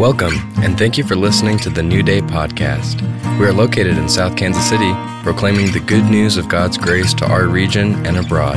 Welcome, 0.00 0.32
and 0.62 0.78
thank 0.78 0.96
you 0.96 1.04
for 1.04 1.14
listening 1.14 1.58
to 1.58 1.68
the 1.68 1.82
New 1.82 2.02
Day 2.02 2.22
podcast. 2.22 3.02
We 3.38 3.44
are 3.44 3.52
located 3.52 3.98
in 3.98 4.08
South 4.08 4.34
Kansas 4.34 4.66
City, 4.66 4.94
proclaiming 5.22 5.72
the 5.72 5.80
good 5.80 6.04
news 6.04 6.38
of 6.38 6.48
God's 6.48 6.78
grace 6.78 7.12
to 7.12 7.26
our 7.26 7.48
region 7.48 8.06
and 8.06 8.16
abroad. 8.16 8.56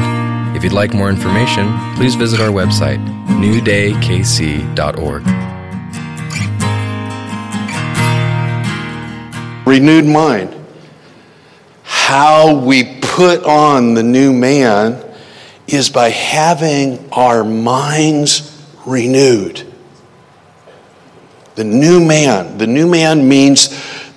If 0.56 0.64
you'd 0.64 0.72
like 0.72 0.94
more 0.94 1.10
information, 1.10 1.68
please 1.96 2.16
visit 2.16 2.40
our 2.40 2.48
website, 2.48 3.06
newdaykc.org. 3.28 5.28
renewed 9.68 10.06
mind. 10.06 10.56
How 11.84 12.56
we 12.56 13.00
put 13.02 13.44
on 13.44 13.96
the 13.96 14.04
new 14.04 14.32
man 14.32 15.04
is 15.68 15.90
by 15.90 16.08
having 16.08 17.12
our 17.12 17.44
minds 17.44 18.66
renewed. 18.86 19.73
The 21.56 21.64
new 21.64 22.04
man. 22.04 22.58
The 22.58 22.68
new 22.68 22.90
man 22.90 23.28
means 23.28 23.70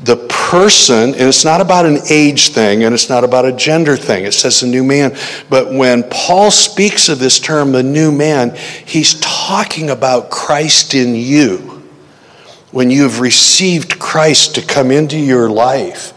the 0.02 0.16
person, 0.16 1.10
and 1.10 1.20
it's 1.20 1.44
not 1.44 1.60
about 1.60 1.84
an 1.84 1.98
age 2.08 2.50
thing 2.50 2.84
and 2.84 2.94
it's 2.94 3.08
not 3.08 3.24
about 3.24 3.44
a 3.44 3.52
gender 3.52 3.96
thing. 3.96 4.24
It 4.24 4.32
says 4.34 4.60
the 4.60 4.66
new 4.66 4.84
man. 4.84 5.16
But 5.50 5.72
when 5.72 6.04
Paul 6.10 6.50
speaks 6.50 7.08
of 7.08 7.18
this 7.18 7.40
term, 7.40 7.72
the 7.72 7.82
new 7.82 8.12
man, 8.12 8.54
he's 8.54 9.20
talking 9.20 9.90
about 9.90 10.30
Christ 10.30 10.94
in 10.94 11.14
you. 11.14 11.72
When 12.72 12.90
you've 12.90 13.20
received 13.20 13.98
Christ 13.98 14.56
to 14.56 14.62
come 14.62 14.90
into 14.90 15.18
your 15.18 15.48
life. 15.48 16.12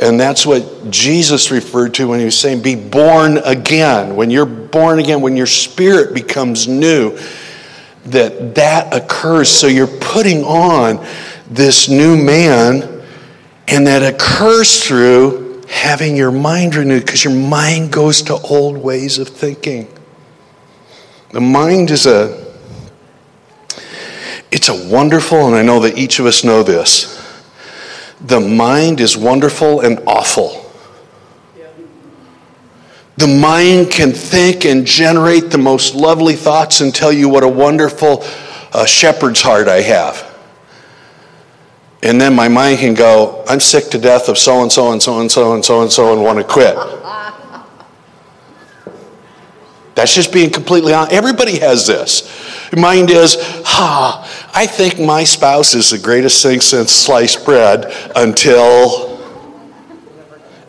And 0.00 0.18
that's 0.18 0.44
what 0.44 0.90
Jesus 0.90 1.50
referred 1.50 1.94
to 1.94 2.08
when 2.08 2.18
he 2.18 2.24
was 2.24 2.38
saying, 2.38 2.62
be 2.62 2.74
born 2.74 3.38
again. 3.38 4.16
When 4.16 4.28
you're 4.30 4.46
born 4.46 4.98
again, 4.98 5.20
when 5.20 5.36
your 5.36 5.46
spirit 5.46 6.12
becomes 6.14 6.66
new, 6.66 7.16
that 8.06 8.54
that 8.54 8.94
occurs. 8.94 9.48
So 9.48 9.66
you're 9.66 9.86
putting 9.86 10.44
on 10.44 11.04
this 11.48 11.88
new 11.88 12.16
man, 12.16 13.02
and 13.68 13.86
that 13.86 14.02
occurs 14.02 14.84
through 14.84 15.62
having 15.68 16.16
your 16.16 16.32
mind 16.32 16.74
renewed 16.74 17.04
because 17.04 17.24
your 17.24 17.34
mind 17.34 17.92
goes 17.92 18.22
to 18.22 18.34
old 18.34 18.76
ways 18.76 19.18
of 19.18 19.28
thinking. 19.28 19.88
The 21.30 21.40
mind 21.40 21.90
is 21.90 22.06
a 22.06 22.50
it's 24.50 24.68
a 24.68 24.88
wonderful, 24.88 25.46
and 25.46 25.54
I 25.54 25.62
know 25.62 25.80
that 25.80 25.96
each 25.96 26.18
of 26.18 26.26
us 26.26 26.42
know 26.42 26.62
this. 26.62 27.16
The 28.20 28.40
mind 28.40 29.00
is 29.00 29.16
wonderful 29.16 29.80
and 29.80 30.00
awful. 30.06 30.59
The 33.20 33.26
mind 33.26 33.90
can 33.90 34.12
think 34.12 34.64
and 34.64 34.86
generate 34.86 35.50
the 35.50 35.58
most 35.58 35.94
lovely 35.94 36.36
thoughts 36.36 36.80
and 36.80 36.94
tell 36.94 37.12
you 37.12 37.28
what 37.28 37.42
a 37.42 37.48
wonderful 37.48 38.24
uh, 38.72 38.86
shepherd's 38.86 39.42
heart 39.42 39.68
I 39.68 39.82
have. 39.82 40.26
And 42.02 42.18
then 42.18 42.34
my 42.34 42.48
mind 42.48 42.78
can 42.78 42.94
go, 42.94 43.44
I'm 43.46 43.60
sick 43.60 43.90
to 43.90 43.98
death 43.98 44.30
of 44.30 44.38
so 44.38 44.62
and 44.62 44.72
so 44.72 44.92
and 44.92 45.02
so 45.02 45.20
and 45.20 45.30
so 45.30 45.52
and 45.52 45.62
so 45.62 45.82
and 45.82 45.92
so 45.92 46.14
and 46.14 46.24
want 46.24 46.38
to 46.38 46.44
quit. 46.44 46.74
That's 49.94 50.14
just 50.14 50.32
being 50.32 50.48
completely 50.48 50.94
honest. 50.94 51.12
Everybody 51.12 51.58
has 51.58 51.86
this. 51.86 52.26
Mind 52.74 53.10
is, 53.10 53.36
ha, 53.66 54.26
I 54.54 54.66
think 54.66 54.98
my 54.98 55.24
spouse 55.24 55.74
is 55.74 55.90
the 55.90 55.98
greatest 55.98 56.42
thing 56.42 56.62
since 56.62 56.90
sliced 56.90 57.44
bread 57.44 57.94
until, 58.16 59.20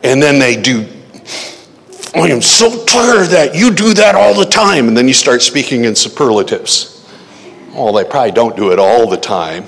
and 0.04 0.22
then 0.22 0.38
they 0.38 0.62
do 0.62 0.86
I 2.14 2.28
am 2.28 2.42
so 2.42 2.84
tired 2.86 3.22
of 3.24 3.32
that. 3.32 3.56
You 3.56 3.74
do 3.74 3.94
that 3.94 4.16
all 4.16 4.34
the 4.34 4.46
time. 4.46 4.90
And 4.90 4.98
then 4.98 5.08
you 5.08 5.14
start 5.14 5.42
speaking 5.42 5.86
in 5.86 5.96
superlatives. 5.96 7.06
Well, 7.74 7.94
they 7.94 8.04
probably 8.04 8.32
don't 8.32 8.58
do 8.58 8.74
it 8.74 8.80
all 8.80 9.10
the 9.10 9.18
time. 9.18 9.64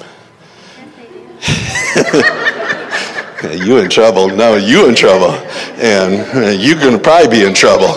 you 3.66 3.77
in 3.77 3.89
trouble. 3.89 4.27
No, 4.27 4.58
you 4.58 4.89
in 4.89 4.95
trouble. 4.95 5.31
And 5.77 6.37
uh, 6.37 6.49
you're 6.49 6.80
going 6.80 6.98
to 6.98 6.99
probably 6.99 7.30
be 7.30 7.45
in 7.45 7.53
trouble. 7.53 7.95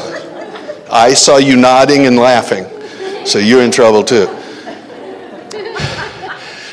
I 0.90 1.14
saw 1.14 1.38
you 1.38 1.56
nodding 1.56 2.06
and 2.06 2.16
laughing. 2.16 2.66
So 3.26 3.40
you're 3.40 3.62
in 3.62 3.72
trouble 3.72 4.04
too. 4.04 4.26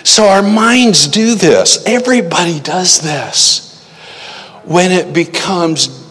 So 0.04 0.28
our 0.28 0.44
minds 0.44 1.08
do 1.08 1.34
this. 1.34 1.84
Everybody 1.88 2.60
does 2.60 3.02
this. 3.02 3.82
When 4.64 4.92
it 4.92 5.12
becomes 5.12 6.03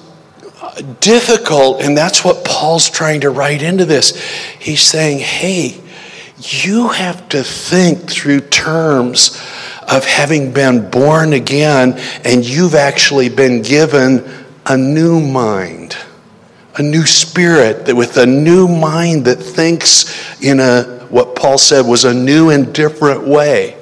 difficult, 1.00 1.82
and 1.82 1.96
that's 1.96 2.24
what 2.24 2.44
Paul's 2.44 2.88
trying 2.88 3.22
to 3.22 3.30
write 3.30 3.62
into 3.62 3.84
this. 3.84 4.20
He's 4.58 4.82
saying, 4.82 5.18
hey, 5.18 5.80
you 6.38 6.88
have 6.88 7.28
to 7.30 7.42
think 7.44 8.10
through 8.10 8.40
terms 8.40 9.40
of 9.88 10.04
having 10.04 10.52
been 10.52 10.90
born 10.90 11.32
again, 11.32 11.98
and 12.24 12.44
you've 12.44 12.74
actually 12.74 13.28
been 13.28 13.62
given 13.62 14.24
a 14.66 14.76
new 14.76 15.20
mind, 15.20 15.96
a 16.76 16.82
new 16.82 17.06
spirit, 17.06 17.86
that 17.86 17.94
with 17.94 18.16
a 18.16 18.26
new 18.26 18.66
mind 18.66 19.26
that 19.26 19.36
thinks 19.36 20.42
in 20.42 20.60
a 20.60 21.02
what 21.10 21.36
Paul 21.36 21.58
said 21.58 21.86
was 21.86 22.06
a 22.06 22.14
new 22.14 22.48
and 22.48 22.72
different 22.72 23.26
way, 23.26 23.76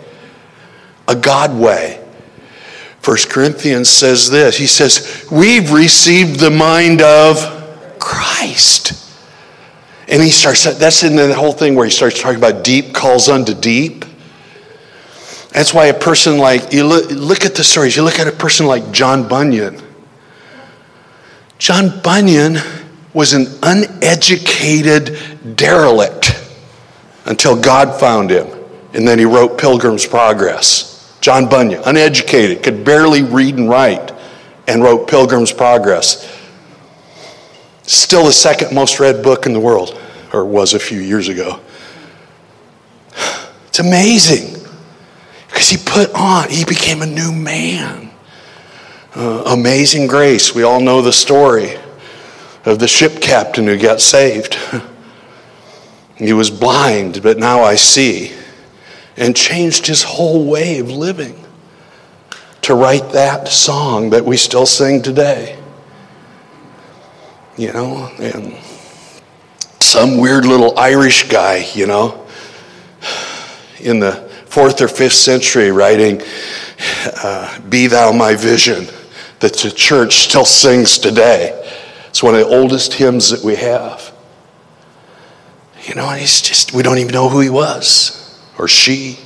a 1.06 1.14
God 1.14 1.56
way. 1.56 1.99
First 3.00 3.30
Corinthians 3.30 3.88
says 3.88 4.30
this. 4.30 4.56
He 4.56 4.66
says, 4.66 5.26
We've 5.30 5.72
received 5.72 6.38
the 6.38 6.50
mind 6.50 7.02
of 7.02 7.98
Christ. 7.98 8.96
And 10.08 10.22
he 10.22 10.30
starts, 10.30 10.64
that's 10.64 11.02
in 11.04 11.14
the 11.14 11.34
whole 11.34 11.52
thing 11.52 11.76
where 11.76 11.84
he 11.84 11.90
starts 11.90 12.20
talking 12.20 12.38
about 12.38 12.64
deep 12.64 12.92
calls 12.92 13.28
unto 13.28 13.54
deep. 13.54 14.04
That's 15.52 15.72
why 15.72 15.86
a 15.86 15.94
person 15.94 16.38
like, 16.38 16.72
you 16.72 16.84
look, 16.84 17.10
look 17.10 17.44
at 17.44 17.54
the 17.54 17.64
stories, 17.64 17.96
you 17.96 18.02
look 18.02 18.18
at 18.18 18.26
a 18.26 18.32
person 18.32 18.66
like 18.66 18.90
John 18.92 19.28
Bunyan. 19.28 19.80
John 21.58 22.00
Bunyan 22.02 22.56
was 23.12 23.34
an 23.34 23.46
uneducated 23.62 25.56
derelict 25.56 26.32
until 27.26 27.60
God 27.60 27.98
found 28.00 28.30
him. 28.30 28.48
And 28.92 29.06
then 29.06 29.18
he 29.18 29.24
wrote 29.24 29.58
Pilgrim's 29.58 30.06
Progress. 30.06 30.89
John 31.20 31.48
Bunyan, 31.48 31.82
uneducated, 31.84 32.62
could 32.62 32.84
barely 32.84 33.22
read 33.22 33.56
and 33.56 33.68
write, 33.68 34.12
and 34.66 34.82
wrote 34.82 35.08
Pilgrim's 35.08 35.52
Progress. 35.52 36.26
Still 37.82 38.24
the 38.24 38.32
second 38.32 38.74
most 38.74 39.00
read 39.00 39.22
book 39.22 39.46
in 39.46 39.52
the 39.52 39.60
world, 39.60 40.00
or 40.32 40.44
was 40.44 40.74
a 40.74 40.78
few 40.78 41.00
years 41.00 41.28
ago. 41.28 41.60
It's 43.68 43.80
amazing 43.80 44.66
because 45.48 45.68
he 45.68 45.76
put 45.76 46.12
on, 46.14 46.48
he 46.48 46.64
became 46.64 47.02
a 47.02 47.06
new 47.06 47.32
man. 47.32 48.10
Uh, 49.14 49.42
amazing 49.46 50.06
grace. 50.06 50.54
We 50.54 50.62
all 50.62 50.80
know 50.80 51.02
the 51.02 51.12
story 51.12 51.76
of 52.64 52.78
the 52.78 52.88
ship 52.88 53.20
captain 53.20 53.66
who 53.66 53.76
got 53.76 54.00
saved. 54.00 54.56
he 56.16 56.32
was 56.32 56.50
blind, 56.50 57.22
but 57.22 57.38
now 57.38 57.62
I 57.62 57.74
see 57.74 58.32
and 59.20 59.36
changed 59.36 59.86
his 59.86 60.02
whole 60.02 60.46
way 60.46 60.78
of 60.78 60.90
living 60.90 61.38
to 62.62 62.74
write 62.74 63.12
that 63.12 63.48
song 63.48 64.10
that 64.10 64.24
we 64.24 64.36
still 64.36 64.64
sing 64.64 65.02
today. 65.02 65.58
You 67.56 67.72
know, 67.74 68.10
and 68.18 68.56
some 69.78 70.16
weird 70.16 70.46
little 70.46 70.76
Irish 70.78 71.28
guy, 71.28 71.66
you 71.74 71.86
know, 71.86 72.26
in 73.80 74.00
the 74.00 74.12
fourth 74.46 74.80
or 74.80 74.88
fifth 74.88 75.12
century 75.12 75.70
writing, 75.70 76.22
uh, 77.22 77.60
Be 77.68 77.88
Thou 77.88 78.12
My 78.12 78.34
Vision, 78.34 78.86
that 79.40 79.54
the 79.58 79.70
church 79.70 80.14
still 80.14 80.46
sings 80.46 80.96
today. 80.98 81.56
It's 82.08 82.22
one 82.22 82.34
of 82.34 82.40
the 82.40 82.46
oldest 82.46 82.94
hymns 82.94 83.28
that 83.30 83.44
we 83.44 83.56
have. 83.56 84.14
You 85.82 85.94
know, 85.94 86.08
and 86.08 86.20
he's 86.20 86.40
just, 86.40 86.72
we 86.72 86.82
don't 86.82 86.98
even 86.98 87.12
know 87.12 87.28
who 87.28 87.40
he 87.40 87.50
was 87.50 88.19
or 88.60 88.68
she. 88.68 89.18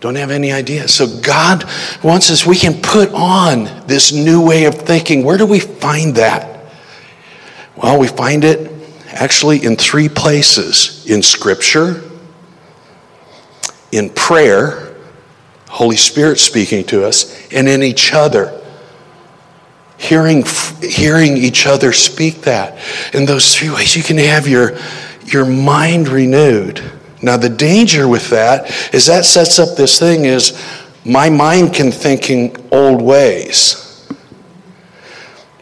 Don't 0.00 0.14
have 0.14 0.30
any 0.30 0.50
idea. 0.50 0.88
So 0.88 1.20
God 1.20 1.64
wants 2.02 2.30
us, 2.30 2.46
we 2.46 2.56
can 2.56 2.80
put 2.80 3.12
on 3.12 3.64
this 3.86 4.12
new 4.12 4.44
way 4.44 4.64
of 4.64 4.74
thinking. 4.74 5.22
Where 5.22 5.36
do 5.36 5.44
we 5.44 5.60
find 5.60 6.14
that? 6.16 6.72
Well, 7.76 7.98
we 7.98 8.08
find 8.08 8.44
it 8.44 8.72
actually 9.08 9.62
in 9.62 9.76
three 9.76 10.08
places 10.08 11.04
in 11.06 11.22
Scripture, 11.22 12.02
in 13.92 14.08
prayer, 14.08 14.96
Holy 15.68 15.96
Spirit 15.96 16.38
speaking 16.38 16.84
to 16.84 17.04
us, 17.04 17.52
and 17.52 17.68
in 17.68 17.82
each 17.82 18.14
other. 18.14 18.58
Hearing, 19.98 20.44
hearing 20.80 21.36
each 21.36 21.66
other 21.66 21.92
speak 21.92 22.42
that. 22.42 22.78
In 23.12 23.26
those 23.26 23.54
three 23.54 23.68
ways, 23.70 23.94
you 23.94 24.02
can 24.02 24.16
have 24.16 24.48
your, 24.48 24.78
your 25.26 25.44
mind 25.44 26.08
renewed. 26.08 26.82
Now, 27.26 27.36
the 27.36 27.48
danger 27.48 28.06
with 28.06 28.30
that 28.30 28.94
is 28.94 29.06
that 29.06 29.24
sets 29.24 29.58
up 29.58 29.76
this 29.76 29.98
thing 29.98 30.26
is 30.26 30.56
my 31.04 31.28
mind 31.28 31.74
can 31.74 31.90
think 31.90 32.30
in 32.30 32.54
old 32.70 33.02
ways. 33.02 34.06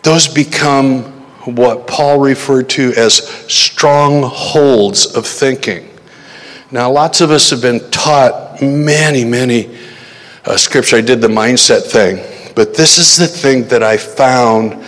Those 0.02 0.28
become 0.28 1.05
what 1.46 1.87
Paul 1.87 2.20
referred 2.20 2.69
to 2.70 2.93
as 2.99 3.26
strongholds 3.50 5.16
of 5.16 5.26
thinking. 5.26 5.88
Now, 6.70 6.90
lots 6.90 7.22
of 7.22 7.31
us 7.31 7.49
have 7.49 7.62
been 7.62 7.81
taught 7.90 8.61
many, 8.61 9.25
many 9.25 9.75
uh, 10.44 10.58
scripture. 10.58 10.96
I 10.96 11.00
did 11.00 11.22
the 11.22 11.28
mindset 11.28 11.90
thing, 11.90 12.52
but 12.55 12.75
this 12.75 12.99
is 12.99 13.16
the 13.16 13.26
thing 13.26 13.69
that 13.69 13.82
I 13.82 13.96
found 13.96 14.84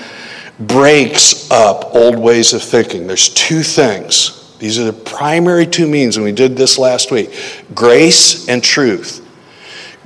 breaks 0.60 1.50
up 1.50 1.94
old 1.94 2.18
ways 2.18 2.52
of 2.52 2.60
thinking. 2.60 3.06
There's 3.06 3.30
two 3.30 3.62
things. 3.62 4.35
These 4.58 4.78
are 4.78 4.84
the 4.84 4.92
primary 4.92 5.66
two 5.66 5.86
means, 5.86 6.16
and 6.16 6.24
we 6.24 6.32
did 6.32 6.56
this 6.56 6.78
last 6.78 7.10
week 7.10 7.32
grace 7.74 8.48
and 8.48 8.62
truth. 8.62 9.22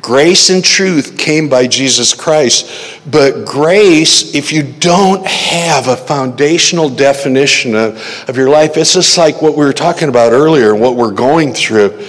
Grace 0.01 0.49
and 0.49 0.65
truth 0.65 1.19
came 1.19 1.49
by 1.49 1.67
Jesus 1.67 2.15
Christ. 2.15 3.01
But 3.11 3.45
grace, 3.45 4.35
if 4.35 4.51
you 4.51 4.63
don't 4.63 5.27
have 5.27 5.89
a 5.89 5.97
foundational 5.97 6.89
definition 6.89 7.75
of, 7.75 8.25
of 8.29 8.37
your 8.37 8.49
life, 8.49 8.77
it's 8.77 8.95
just 8.95 9.19
like 9.19 9.43
what 9.43 9.57
we 9.57 9.65
were 9.65 9.75
talking 9.75 10.09
about 10.09 10.33
earlier 10.33 10.73
and 10.73 10.81
what 10.81 10.97
we're 10.97 11.11
going 11.11 11.53
through. 11.53 12.03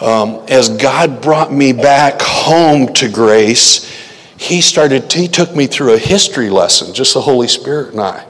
Um, 0.00 0.44
as 0.48 0.70
God 0.70 1.22
brought 1.22 1.52
me 1.52 1.72
back 1.72 2.20
home 2.20 2.92
to 2.94 3.08
grace, 3.08 3.88
He 4.36 4.60
started, 4.60 5.12
He 5.12 5.28
took 5.28 5.54
me 5.54 5.68
through 5.68 5.94
a 5.94 5.98
history 5.98 6.50
lesson, 6.50 6.92
just 6.92 7.14
the 7.14 7.20
Holy 7.20 7.48
Spirit 7.48 7.92
and 7.92 8.00
I, 8.00 8.26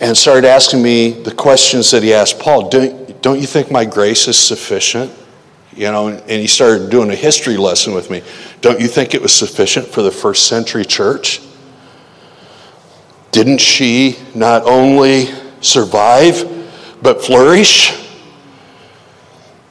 and 0.00 0.16
started 0.16 0.46
asking 0.46 0.82
me 0.82 1.10
the 1.10 1.32
questions 1.32 1.90
that 1.90 2.02
He 2.02 2.14
asked 2.14 2.38
Paul. 2.38 2.68
Don't, 2.68 3.20
don't 3.22 3.40
you 3.40 3.46
think 3.46 3.70
my 3.70 3.84
grace 3.84 4.28
is 4.28 4.38
sufficient? 4.38 5.12
you 5.78 5.90
know, 5.92 6.08
and 6.08 6.28
he 6.28 6.48
started 6.48 6.90
doing 6.90 7.08
a 7.10 7.14
history 7.14 7.56
lesson 7.56 7.94
with 7.94 8.10
me. 8.10 8.20
Don't 8.60 8.80
you 8.80 8.88
think 8.88 9.14
it 9.14 9.22
was 9.22 9.32
sufficient 9.32 9.86
for 9.86 10.02
the 10.02 10.10
first 10.10 10.48
century 10.48 10.84
church? 10.84 11.40
Didn't 13.30 13.58
she 13.58 14.16
not 14.34 14.64
only 14.64 15.26
survive, 15.60 16.44
but 17.00 17.22
flourish? 17.22 17.96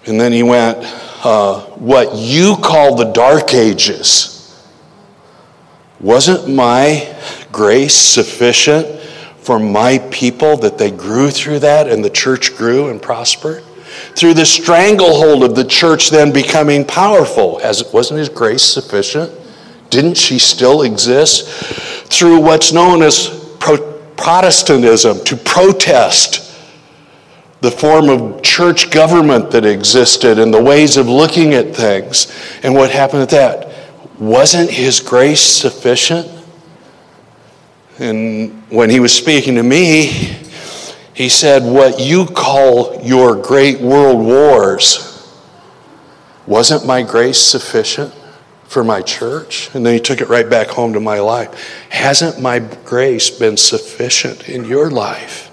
And 0.06 0.20
then 0.20 0.32
he 0.32 0.44
went, 0.44 0.78
uh, 1.26 1.60
What 1.76 2.16
you 2.16 2.56
call 2.56 2.96
the 2.96 3.12
dark 3.12 3.54
ages, 3.54 4.66
wasn't 6.00 6.48
my 6.48 7.14
grace 7.52 7.96
sufficient 7.96 8.97
for 9.48 9.58
my 9.58 9.98
people 10.12 10.58
that 10.58 10.78
they 10.78 10.92
grew 10.92 11.32
through 11.32 11.60
that 11.60 11.88
and 11.90 12.06
the 12.06 12.10
church 12.10 12.56
grew 12.56 12.90
and 12.90 13.02
prospered? 13.02 13.64
through 14.16 14.34
the 14.34 14.46
stranglehold 14.46 15.44
of 15.44 15.56
the 15.56 15.64
church 15.64 16.10
then 16.10 16.32
becoming 16.32 16.86
powerful. 16.86 17.60
As 17.64 17.92
wasn't 17.94 18.20
his 18.20 18.30
grace 18.30 18.64
sufficient? 18.64 19.32
Didn't 19.90 20.16
she 20.16 20.38
still 20.38 20.84
exist? 20.84 21.48
Through 22.12 22.42
what's 22.42 22.72
known 22.72 23.02
as 23.02 23.30
pro- 23.60 23.96
Protestantism, 24.18 25.24
to 25.26 25.38
protest 25.38 26.44
the 27.62 27.72
form 27.72 28.10
of 28.10 28.42
church 28.42 28.90
government 28.90 29.52
that 29.52 29.64
existed 29.64 30.40
and 30.40 30.54
the 30.54 30.62
ways 30.62 30.98
of 30.98 31.08
looking 31.08 31.54
at 31.54 31.76
things. 31.76 32.32
And 32.64 32.74
what 32.74 32.90
happened 32.92 33.22
at 33.22 33.30
that? 33.30 33.72
Wasn't 34.20 34.72
his 34.72 35.00
grace 35.00 35.42
sufficient? 35.42 36.37
And 38.00 38.64
when 38.70 38.90
he 38.90 39.00
was 39.00 39.14
speaking 39.14 39.56
to 39.56 39.64
me, 39.64 40.38
he 41.14 41.30
said, 41.30 41.64
What 41.64 42.00
you 42.00 42.26
call 42.26 43.02
your 43.02 43.36
great 43.36 43.82
world 43.82 44.24
wars, 44.24 45.08
wasn't 46.46 46.86
my 46.86 47.02
grace 47.02 47.40
sufficient 47.40 48.14
for 48.66 48.84
my 48.84 49.02
church? 49.02 49.74
And 49.74 49.84
then 49.84 49.94
he 49.94 50.00
took 50.00 50.22
it 50.22 50.30
right 50.30 50.48
back 50.48 50.68
home 50.68 50.94
to 50.94 51.00
my 51.00 51.20
life. 51.20 51.90
Hasn't 51.90 52.40
my 52.40 52.60
grace 52.60 53.32
been 53.32 53.58
sufficient 53.58 54.48
in 54.48 54.66
your 54.66 54.92
life? 54.92 55.52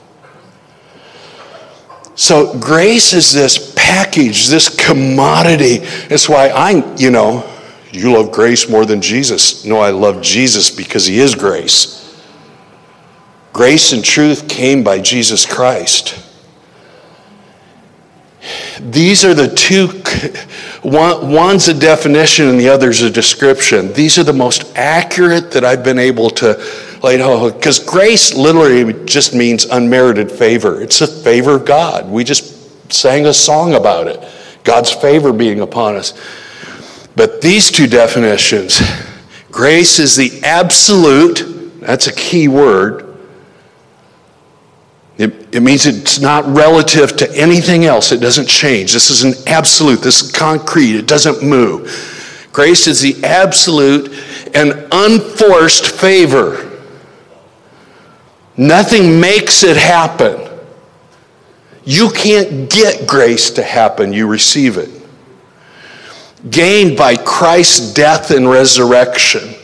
So, 2.17 2.56
grace 2.61 3.12
is 3.12 3.32
this 3.32 3.73
package, 3.75 4.49
this 4.49 4.69
commodity. 4.69 5.79
That's 6.08 6.29
why 6.29 6.49
I, 6.49 6.94
you 6.96 7.11
know, 7.11 7.50
you 7.91 8.12
love 8.12 8.32
grace 8.32 8.69
more 8.69 8.85
than 8.85 9.00
Jesus. 9.00 9.64
No, 9.64 9.79
I 9.79 9.91
love 9.91 10.20
Jesus 10.20 10.70
because 10.70 11.06
he 11.06 11.19
is 11.19 11.35
grace. 11.35 12.04
Grace 13.55 13.93
and 13.93 14.05
truth 14.05 14.49
came 14.49 14.83
by 14.83 14.99
Jesus 14.99 15.47
Christ. 15.47 16.21
These 18.81 19.25
are 19.25 19.33
the 19.33 19.47
two, 19.47 19.87
one, 20.83 21.31
one's 21.31 21.69
a 21.69 21.73
definition 21.73 22.49
and 22.49 22.59
the 22.59 22.69
other's 22.69 23.03
a 23.03 23.09
description. 23.09 23.93
These 23.93 24.19
are 24.19 24.25
the 24.25 24.33
most 24.33 24.77
accurate 24.77 25.53
that 25.53 25.65
I've 25.65 25.85
been 25.85 26.01
able 26.01 26.31
to 26.31 26.61
lay. 27.05 27.17
Because 27.53 27.79
grace 27.79 28.35
literally 28.35 29.05
just 29.05 29.37
means 29.37 29.67
unmerited 29.67 30.33
favor. 30.33 30.83
It's 30.83 31.01
a 31.01 31.06
favor 31.06 31.53
of 31.53 31.65
God. 31.65 32.11
We 32.11 32.25
just 32.25 32.93
sang 32.93 33.27
a 33.27 33.33
song 33.33 33.75
about 33.75 34.09
it 34.09 34.21
God's 34.65 34.91
favor 34.91 35.33
being 35.33 35.61
upon 35.61 35.95
us. 35.95 36.12
But 37.15 37.41
these 37.41 37.71
two 37.71 37.87
definitions 37.87 38.83
grace 39.53 40.01
is 40.01 40.17
the 40.17 40.43
absolute, 40.43 41.81
that's 41.81 42.09
a 42.09 42.12
key 42.12 42.49
word 42.49 43.14
it, 45.17 45.55
it, 45.55 45.63
means 45.63 45.87
it's 45.87 46.19
not 46.19 46.45
relative 46.47 47.17
to 47.19 47.37
anything 47.37 47.85
else. 47.85 48.11
It 48.11 48.21
doesn't 48.21 48.49
change. 48.49 48.93
This 48.93 49.11
is 49.11 49.23
an 49.23 49.35
absolute. 49.47 50.01
This 50.01 50.23
is 50.23 50.33
concrete. 50.33 50.97
It 50.97 51.07
doesn't 51.07 51.47
move. 51.47 52.49
Grace 52.53 52.87
is 52.87 53.01
the 53.01 53.23
absolute 53.25 54.13
and 54.55 54.73
unforced 54.91 55.87
favor. 55.87 56.71
Nothing 58.57 59.21
makes 59.21 59.63
it 59.63 59.77
happen. 59.77 60.51
You 61.85 62.11
can't 62.11 62.71
get 62.71 63.07
grace 63.07 63.51
to 63.51 63.63
happen, 63.63 64.13
you 64.13 64.27
receive 64.27 64.79
it. 64.79 64.91
Gained 66.51 66.97
by 66.97 67.17
Christ's 67.17 67.93
death 67.93 68.31
and 68.31 68.49
resurrection 68.49 69.55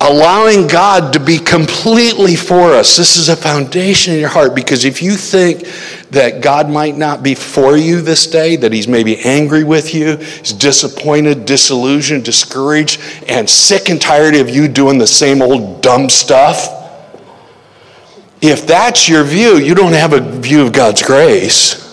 allowing 0.00 0.66
God 0.66 1.12
to 1.12 1.20
be 1.20 1.38
completely 1.38 2.34
for 2.34 2.72
us. 2.72 2.96
This 2.96 3.16
is 3.16 3.28
a 3.28 3.36
foundation 3.36 4.14
in 4.14 4.20
your 4.20 4.30
heart 4.30 4.54
because 4.54 4.84
if 4.84 5.02
you 5.02 5.12
think 5.12 5.66
that 6.10 6.42
God 6.42 6.70
might 6.70 6.96
not 6.96 7.22
be 7.22 7.34
for 7.34 7.76
you 7.76 8.00
this 8.00 8.26
day, 8.26 8.56
that 8.56 8.72
He's 8.72 8.88
maybe 8.88 9.18
angry 9.18 9.62
with 9.62 9.94
you, 9.94 10.16
He's 10.16 10.52
disappointed, 10.52 11.44
disillusioned, 11.44 12.24
discouraged, 12.24 13.00
and 13.28 13.48
sick 13.48 13.90
and 13.90 14.00
tired 14.00 14.34
of 14.36 14.48
you 14.48 14.68
doing 14.68 14.98
the 14.98 15.06
same 15.06 15.42
old 15.42 15.82
dumb 15.82 16.08
stuff, 16.08 16.76
if 18.40 18.66
that's 18.66 19.06
your 19.06 19.22
view, 19.22 19.56
you 19.58 19.74
don't 19.74 19.92
have 19.92 20.14
a 20.14 20.20
view 20.20 20.62
of 20.62 20.72
God's 20.72 21.02
grace. 21.02 21.89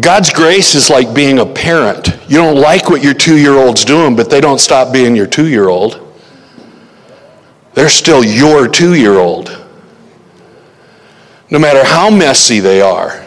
God's 0.00 0.30
grace 0.30 0.74
is 0.74 0.90
like 0.90 1.14
being 1.14 1.38
a 1.38 1.46
parent. 1.46 2.08
You 2.28 2.36
don't 2.36 2.56
like 2.56 2.90
what 2.90 3.02
your 3.02 3.14
two 3.14 3.38
year 3.38 3.54
old's 3.54 3.84
doing, 3.84 4.14
but 4.14 4.28
they 4.28 4.40
don't 4.40 4.58
stop 4.58 4.92
being 4.92 5.16
your 5.16 5.26
two 5.26 5.46
year 5.46 5.68
old. 5.68 6.02
They're 7.74 7.88
still 7.88 8.24
your 8.24 8.68
two 8.68 8.94
year 8.94 9.14
old, 9.14 9.64
no 11.50 11.58
matter 11.58 11.84
how 11.84 12.10
messy 12.10 12.60
they 12.60 12.80
are. 12.80 13.24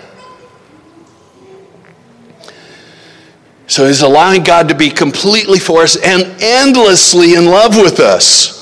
So 3.68 3.86
he's 3.86 4.02
allowing 4.02 4.44
God 4.44 4.70
to 4.70 4.76
be 4.76 4.90
completely 4.90 5.60
for 5.60 5.84
us 5.84 5.96
and 5.96 6.24
endlessly 6.42 7.36
in 7.36 7.46
love 7.46 7.78
with 7.78 8.00
us. 8.00 8.60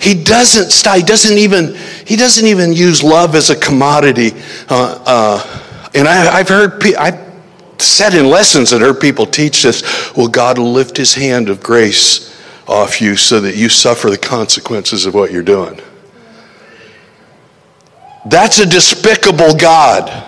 He 0.00 0.22
doesn't 0.22 0.70
stop. 0.70 0.96
He 0.96 1.02
doesn't 1.02 1.38
even. 1.38 1.74
He 2.06 2.16
doesn't 2.16 2.46
even 2.46 2.72
use 2.72 3.02
love 3.02 3.34
as 3.34 3.50
a 3.50 3.56
commodity. 3.56 4.32
Uh, 4.68 5.02
uh, 5.06 5.67
and 5.94 6.08
I, 6.08 6.38
have 6.38 6.48
heard, 6.48 6.84
I've 6.96 7.28
said 7.78 8.14
in 8.14 8.28
lessons 8.28 8.72
and 8.72 8.82
heard 8.82 9.00
people 9.00 9.26
teach 9.26 9.62
this 9.62 10.14
well, 10.16 10.28
God 10.28 10.58
will 10.58 10.72
lift 10.72 10.96
his 10.96 11.14
hand 11.14 11.48
of 11.48 11.62
grace 11.62 12.36
off 12.66 13.00
you 13.00 13.16
so 13.16 13.40
that 13.40 13.56
you 13.56 13.68
suffer 13.68 14.10
the 14.10 14.18
consequences 14.18 15.06
of 15.06 15.14
what 15.14 15.32
you're 15.32 15.42
doing. 15.42 15.80
That's 18.26 18.58
a 18.58 18.66
despicable 18.66 19.54
God. 19.54 20.26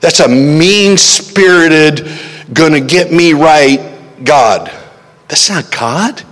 That's 0.00 0.20
a 0.20 0.28
mean 0.28 0.98
spirited, 0.98 2.06
gonna 2.52 2.80
get 2.80 3.10
me 3.10 3.32
right 3.32 3.80
God. 4.22 4.70
That's 5.28 5.48
not 5.48 5.70
God. 5.70 6.22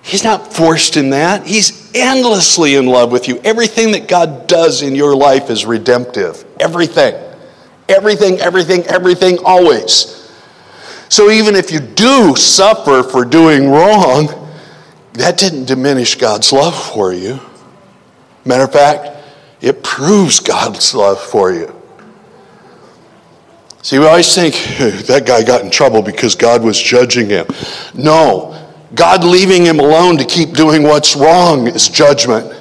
He's 0.00 0.24
not 0.24 0.54
forced 0.54 0.96
in 0.96 1.10
that. 1.10 1.46
He's 1.46 1.94
endlessly 1.94 2.76
in 2.76 2.86
love 2.86 3.12
with 3.12 3.28
you. 3.28 3.38
Everything 3.44 3.92
that 3.92 4.08
God 4.08 4.46
does 4.46 4.80
in 4.80 4.94
your 4.94 5.14
life 5.14 5.50
is 5.50 5.66
redemptive. 5.66 6.44
Everything. 6.60 7.14
Everything, 7.88 8.38
everything, 8.38 8.82
everything, 8.86 9.38
always. 9.44 10.30
So 11.08 11.30
even 11.30 11.56
if 11.56 11.70
you 11.70 11.80
do 11.80 12.36
suffer 12.36 13.02
for 13.02 13.24
doing 13.24 13.70
wrong, 13.70 14.28
that 15.14 15.38
didn't 15.38 15.64
diminish 15.64 16.16
God's 16.16 16.52
love 16.52 16.76
for 16.92 17.12
you. 17.12 17.40
Matter 18.44 18.64
of 18.64 18.72
fact, 18.72 19.16
it 19.60 19.82
proves 19.82 20.40
God's 20.40 20.94
love 20.94 21.20
for 21.20 21.52
you. 21.52 21.74
See, 23.82 23.98
we 23.98 24.06
always 24.06 24.34
think 24.34 24.54
that 25.06 25.24
guy 25.26 25.42
got 25.42 25.62
in 25.62 25.70
trouble 25.70 26.02
because 26.02 26.34
God 26.34 26.62
was 26.62 26.80
judging 26.80 27.28
him. 27.28 27.46
No, 27.94 28.70
God 28.94 29.24
leaving 29.24 29.64
him 29.64 29.80
alone 29.80 30.18
to 30.18 30.24
keep 30.24 30.52
doing 30.52 30.82
what's 30.82 31.16
wrong 31.16 31.68
is 31.68 31.88
judgment. 31.88 32.52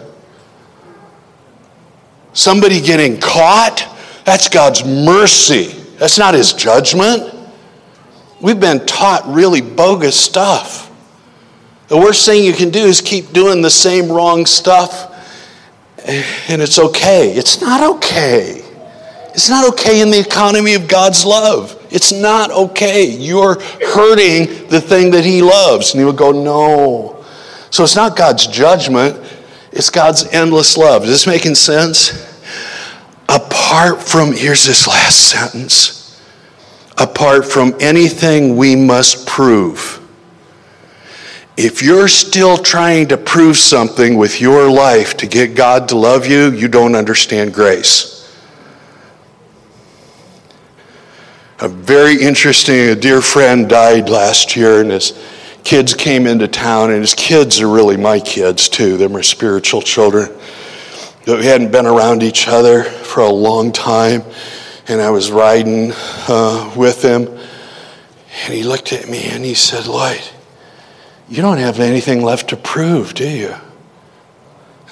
Somebody 2.38 2.82
getting 2.82 3.20
caught, 3.20 3.84
That's 4.24 4.48
God's 4.48 4.86
mercy. 4.86 5.70
That's 5.98 6.20
not 6.20 6.36
his 6.36 6.54
judgment. 6.54 7.34
We've 8.40 8.60
been 8.60 8.86
taught 8.86 9.26
really 9.26 9.62
bogus 9.62 10.20
stuff. 10.20 10.94
The 11.88 11.98
worst 11.98 12.28
thing 12.28 12.44
you 12.44 12.54
can 12.54 12.70
do 12.70 12.82
is 12.82 13.02
keep 13.02 13.34
doing 13.34 13.64
the 13.64 13.72
same 13.72 14.12
wrong 14.12 14.46
stuff, 14.46 15.12
and 16.48 16.62
it's 16.62 16.78
okay. 16.78 17.32
It's 17.32 17.60
not 17.60 17.96
okay. 17.96 18.62
It's 19.34 19.50
not 19.50 19.68
okay 19.74 20.02
in 20.02 20.12
the 20.12 20.20
economy 20.20 20.76
of 20.76 20.88
God's 20.88 21.26
love. 21.26 21.88
It's 21.90 22.12
not 22.12 22.52
okay. 22.52 23.10
You're 23.10 23.60
hurting 23.60 24.68
the 24.68 24.80
thing 24.80 25.10
that 25.10 25.26
He 25.26 25.42
loves. 25.42 25.94
And 25.96 26.00
He 26.00 26.06
would 26.06 26.18
go, 26.18 26.32
No. 26.32 27.26
So 27.72 27.84
it's 27.84 27.96
not 27.96 28.16
God's 28.16 28.46
judgment, 28.46 29.18
it's 29.72 29.90
God's 29.90 30.28
endless 30.28 30.78
love. 30.78 31.04
Is 31.06 31.10
this 31.10 31.26
making 31.26 31.56
sense? 31.56 32.27
Apart 33.30 34.02
from, 34.02 34.32
here's 34.32 34.66
this 34.66 34.88
last 34.88 35.30
sentence 35.30 35.98
apart 36.98 37.46
from 37.46 37.76
anything 37.80 38.56
we 38.56 38.76
must 38.76 39.28
prove. 39.28 40.02
If 41.56 41.82
you're 41.82 42.08
still 42.08 42.58
trying 42.58 43.08
to 43.08 43.18
prove 43.18 43.58
something 43.58 44.18
with 44.18 44.42
your 44.42 44.70
life 44.70 45.18
to 45.18 45.28
get 45.28 45.56
God 45.56 45.90
to 45.90 45.98
love 45.98 46.28
you, 46.28 46.52
you 46.52 46.68
don't 46.68 46.96
understand 46.96 47.54
grace. 47.54 48.14
A 51.60 51.68
very 51.68 52.22
interesting, 52.22 52.90
a 52.90 52.96
dear 52.96 53.22
friend 53.22 53.68
died 53.68 54.10
last 54.10 54.56
year, 54.56 54.82
and 54.82 54.92
his 54.92 55.20
kids 55.64 55.96
came 55.96 56.28
into 56.28 56.48
town, 56.48 56.92
and 56.92 57.02
his 57.02 57.16
kids 57.16 57.60
are 57.60 57.70
really 57.70 57.98
my 57.98 58.20
kids 58.20 58.70
too. 58.70 58.98
They're 58.98 59.10
my 59.10 59.22
spiritual 59.22 59.82
children. 59.82 60.30
We 61.28 61.46
hadn't 61.46 61.74
been 61.74 61.86
around 61.86 62.24
each 62.24 62.48
other 62.48 62.84
for 62.86 63.20
a 63.20 63.30
long 63.30 63.74
time, 63.74 64.24
and 64.88 65.02
I 65.02 65.10
was 65.10 65.30
riding 65.30 65.92
uh, 66.30 66.72
with 66.74 67.04
him, 67.04 67.28
and 67.28 68.54
he 68.54 68.64
looked 68.64 68.94
at 68.94 69.10
me 69.10 69.26
and 69.26 69.44
he 69.44 69.54
said, 69.54 69.88
Lloyd, 69.88 70.22
you 71.28 71.42
don't 71.42 71.58
have 71.58 71.82
anything 71.82 72.22
left 72.22 72.52
to 72.52 72.56
prove, 72.56 73.14
do 73.14 73.30
you? 73.30 73.54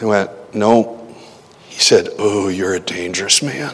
I 0.02 0.06
went, 0.06 0.54
No. 0.54 1.08
He 1.70 1.80
said, 1.80 2.10
Oh, 2.20 2.50
you're 2.50 2.74
a 2.74 2.82
dangerous 2.82 3.42
man. 3.42 3.74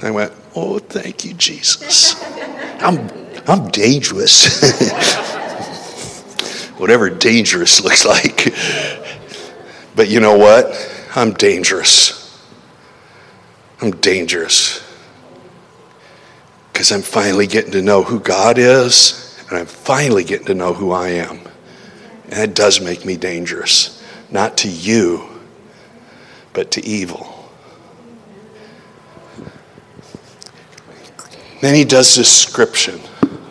I 0.00 0.10
went, 0.10 0.32
Oh, 0.54 0.78
thank 0.78 1.26
you, 1.26 1.34
Jesus. 1.34 2.24
I'm, 2.80 3.10
I'm 3.46 3.68
dangerous. 3.68 4.62
Whatever 6.78 7.10
dangerous 7.10 7.84
looks 7.84 8.06
like. 8.06 8.54
But 9.96 10.08
you 10.08 10.20
know 10.20 10.36
what? 10.36 10.92
I'm 11.16 11.32
dangerous. 11.32 12.22
I'm 13.80 13.92
dangerous. 13.92 14.86
Because 16.72 16.92
I'm 16.92 17.00
finally 17.00 17.46
getting 17.46 17.72
to 17.72 17.80
know 17.80 18.02
who 18.02 18.20
God 18.20 18.58
is, 18.58 19.42
and 19.48 19.58
I'm 19.58 19.66
finally 19.66 20.22
getting 20.22 20.46
to 20.48 20.54
know 20.54 20.74
who 20.74 20.92
I 20.92 21.08
am. 21.08 21.40
And 22.24 22.38
it 22.40 22.54
does 22.54 22.80
make 22.82 23.06
me 23.06 23.16
dangerous. 23.16 24.04
Not 24.30 24.58
to 24.58 24.68
you, 24.68 25.26
but 26.52 26.70
to 26.72 26.86
evil. 26.86 27.32
Then 31.62 31.74
he 31.74 31.84
does 31.84 32.14
description, 32.14 33.00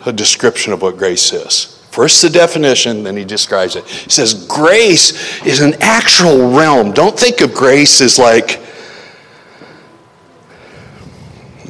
a 0.04 0.12
description 0.12 0.72
of 0.72 0.80
what 0.80 0.96
grace 0.96 1.32
is. 1.32 1.75
First 1.96 2.20
the 2.20 2.28
definition, 2.28 3.04
then 3.04 3.16
he 3.16 3.24
describes 3.24 3.74
it. 3.74 3.86
He 3.86 4.10
says, 4.10 4.46
Grace 4.46 5.42
is 5.46 5.60
an 5.60 5.76
actual 5.80 6.50
realm. 6.50 6.92
Don't 6.92 7.18
think 7.18 7.40
of 7.40 7.54
grace 7.54 8.02
as 8.02 8.18
like, 8.18 8.60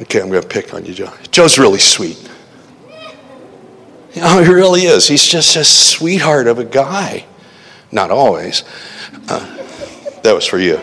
okay, 0.01 0.19
I'm 0.19 0.27
going 0.27 0.41
to 0.41 0.45
pick 0.45 0.73
on 0.73 0.83
you, 0.83 0.93
Joe. 0.93 1.13
Joe's 1.31 1.57
really 1.57 1.79
sweet. 1.79 2.29
Oh, 4.17 4.43
he 4.43 4.51
really 4.51 4.81
is. 4.81 5.07
He's 5.07 5.23
just 5.23 5.55
a 5.55 5.63
sweetheart 5.63 6.47
of 6.47 6.59
a 6.59 6.65
guy. 6.65 7.25
Not 7.93 8.11
always. 8.11 8.65
Uh, 9.29 9.39
that 10.23 10.35
was 10.35 10.45
for 10.45 10.57
you. 10.57 10.75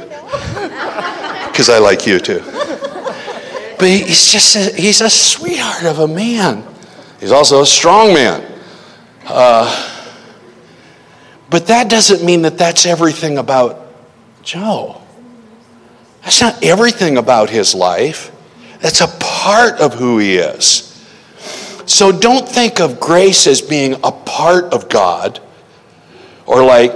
Because 1.50 1.68
I 1.68 1.80
like 1.80 2.06
you 2.06 2.18
too. 2.18 2.40
But 3.78 3.88
he's 3.90 4.32
just 4.32 4.56
a, 4.56 4.74
he's 4.74 5.02
a 5.02 5.10
sweetheart 5.10 5.84
of 5.84 5.98
a 5.98 6.08
man. 6.08 6.66
He's 7.20 7.30
also 7.30 7.60
a 7.60 7.66
strong 7.66 8.14
man. 8.14 8.52
Uh, 9.26 10.10
but 11.50 11.66
that 11.68 11.88
doesn't 11.88 12.24
mean 12.24 12.42
that 12.42 12.58
that's 12.58 12.86
everything 12.86 13.38
about 13.38 13.80
Joe. 14.42 15.00
That's 16.22 16.40
not 16.40 16.62
everything 16.62 17.16
about 17.16 17.50
his 17.50 17.74
life. 17.74 18.30
That's 18.80 19.00
a 19.00 19.08
part 19.20 19.80
of 19.80 19.94
who 19.94 20.18
he 20.18 20.36
is. 20.36 20.90
So 21.86 22.12
don't 22.12 22.48
think 22.48 22.80
of 22.80 22.98
grace 22.98 23.46
as 23.46 23.60
being 23.60 23.94
a 24.04 24.10
part 24.10 24.72
of 24.72 24.88
God 24.88 25.40
or 26.46 26.64
like 26.64 26.94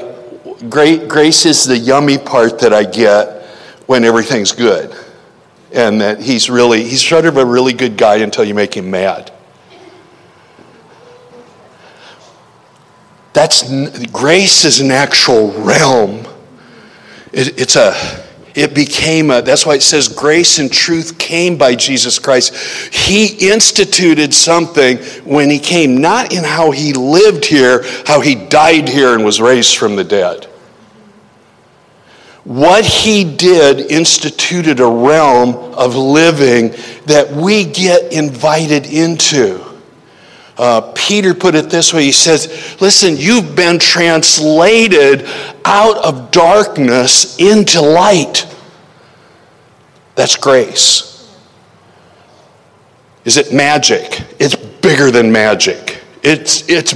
grace 0.69 1.47
is 1.47 1.65
the 1.65 1.79
yummy 1.79 2.19
part 2.19 2.59
that 2.61 2.73
I 2.73 2.85
get 2.85 3.45
when 3.87 4.05
everything's 4.05 4.53
good 4.53 4.95
and 5.73 6.01
that 6.01 6.21
he's 6.21 6.49
really 6.51 6.83
he's 6.85 7.07
sort 7.07 7.27
of 7.27 7.37
a 7.37 7.45
really 7.45 7.73
good 7.73 7.97
guy 7.97 8.17
until 8.17 8.45
you 8.45 8.55
make 8.55 8.75
him 8.75 8.91
mad 8.91 9.31
that's 13.39 13.63
grace 14.11 14.65
is 14.65 14.81
an 14.81 14.91
actual 14.91 15.53
realm. 15.53 16.27
It, 17.33 17.61
it's 17.61 17.77
a 17.77 17.95
it 18.57 18.75
became 18.75 19.31
a 19.31 19.43
that's 19.43 19.65
why 19.65 19.77
it 19.77 19.83
says 19.83 20.09
grace 20.09 20.59
and 20.59 20.73
truth 20.73 21.19
came 21.19 21.57
by 21.57 21.77
jesus 21.77 22.19
christ. 22.19 22.53
He 22.93 23.49
instituted 23.49 24.35
something 24.35 24.97
when 25.25 25.51
he 25.51 25.61
came 25.61 26.01
not 26.01 26.33
in 26.33 26.43
how 26.43 26.73
he 26.73 26.93
lived 26.95 27.45
here 27.45 27.85
how 28.07 28.21
he 28.21 28.35
died 28.35 28.89
here 28.89 29.15
and 29.15 29.25
was 29.25 29.41
raised 29.41 29.77
from 29.77 29.95
the 29.95 30.03
dead. 30.03 30.47
What 32.43 32.85
he 32.85 33.23
did 33.23 33.93
instituted 33.93 34.81
a 34.81 34.87
realm 34.87 35.55
of 35.75 35.95
living 35.95 36.75
that 37.07 37.31
we 37.31 37.67
get 37.67 38.13
invited 38.13 38.87
into. 38.87 39.68
Uh, 40.59 40.93
Peter 40.97 41.35
put 41.35 41.55
it 41.55 41.71
this 41.71 41.95
way 41.95 42.03
he 42.03 42.13
says, 42.13 42.77
Listen, 42.81 43.17
you've 43.17 43.55
been 43.55 43.79
translated 43.79 45.29
out 45.65 45.97
of 46.05 46.33
darkness 46.33 47.39
into 47.39 47.81
light. 47.81 48.45
That's 50.17 50.35
grace. 50.35 51.33
Is 53.25 53.37
it 53.37 53.53
magic? 53.53 54.25
It's 54.41 54.57
bigger 54.57 55.13
than 55.13 55.31
magic. 55.31 56.03
It's, 56.25 56.69
it's, 56.69 56.95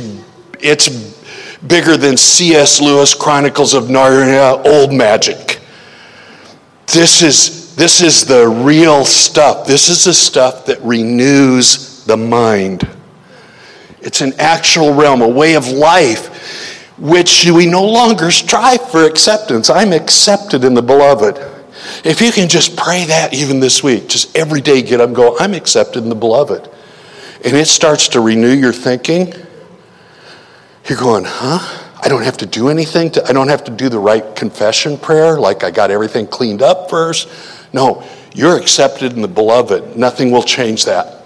it's 0.59 0.89
bigger 1.69 1.97
than 1.97 2.17
C.S. 2.17 2.81
Lewis 2.81 3.15
Chronicles 3.15 3.75
of 3.75 3.85
Narnia 3.85 4.65
old 4.67 4.93
magic. 4.93 5.61
This 6.87 7.23
is, 7.23 7.77
this 7.77 8.03
is 8.03 8.25
the 8.25 8.49
real 8.49 9.05
stuff. 9.05 9.67
This 9.67 9.89
is 9.89 10.05
the 10.05 10.13
stuff 10.13 10.67
that 10.67 10.81
renews 10.83 12.05
the 12.05 12.17
mind. 12.17 12.89
It's 14.03 14.21
an 14.21 14.35
actual 14.39 14.95
realm, 14.95 15.23
a 15.23 15.29
way 15.29 15.55
of 15.55 15.69
life, 15.69 16.91
which 16.99 17.49
we 17.49 17.67
no 17.67 17.85
longer 17.85 18.31
strive 18.31 18.91
for 18.91 19.05
acceptance. 19.05 19.71
I'm 19.71 19.93
accepted 19.93 20.65
in 20.65 20.75
the 20.75 20.83
beloved. 20.83 21.39
If 22.05 22.21
you 22.21 22.33
can 22.33 22.49
just 22.49 22.77
pray 22.77 23.05
that 23.07 23.33
even 23.35 23.61
this 23.61 23.83
week, 23.83 24.09
just 24.09 24.37
every 24.37 24.61
day 24.61 24.83
get 24.83 25.01
up 25.01 25.09
and 25.09 25.17
go, 25.17 25.37
I'm 25.39 25.55
accepted 25.55 26.03
in 26.03 26.09
the 26.09 26.15
beloved. 26.15 26.69
And 27.45 27.57
it 27.57 27.67
starts 27.67 28.09
to 28.09 28.21
renew 28.21 28.53
your 28.53 28.73
thinking 28.73 29.35
you're 30.89 30.99
going, 30.99 31.25
huh? 31.25 31.61
I 32.03 32.09
don't 32.09 32.25
have 32.25 32.37
to 32.39 32.47
do 32.47 32.69
anything. 32.69 33.11
To, 33.13 33.25
I 33.29 33.33
don't 33.33 33.49
have 33.49 33.65
to 33.65 33.71
do 33.71 33.89
the 33.89 33.99
right 33.99 34.35
confession 34.35 34.99
prayer, 34.99 35.39
like 35.39 35.63
I 35.63 35.71
got 35.71 35.91
everything 35.91 36.27
cleaned 36.27 36.63
up 36.63 36.91
first. 36.91 37.29
No, 37.73 38.05
you're 38.35 38.59
accepted 38.59 39.13
in 39.13 39.23
the 39.23 39.29
beloved. 39.29 39.97
Nothing 39.97 40.33
will 40.33 40.43
change 40.43 40.85
that. 40.87 41.25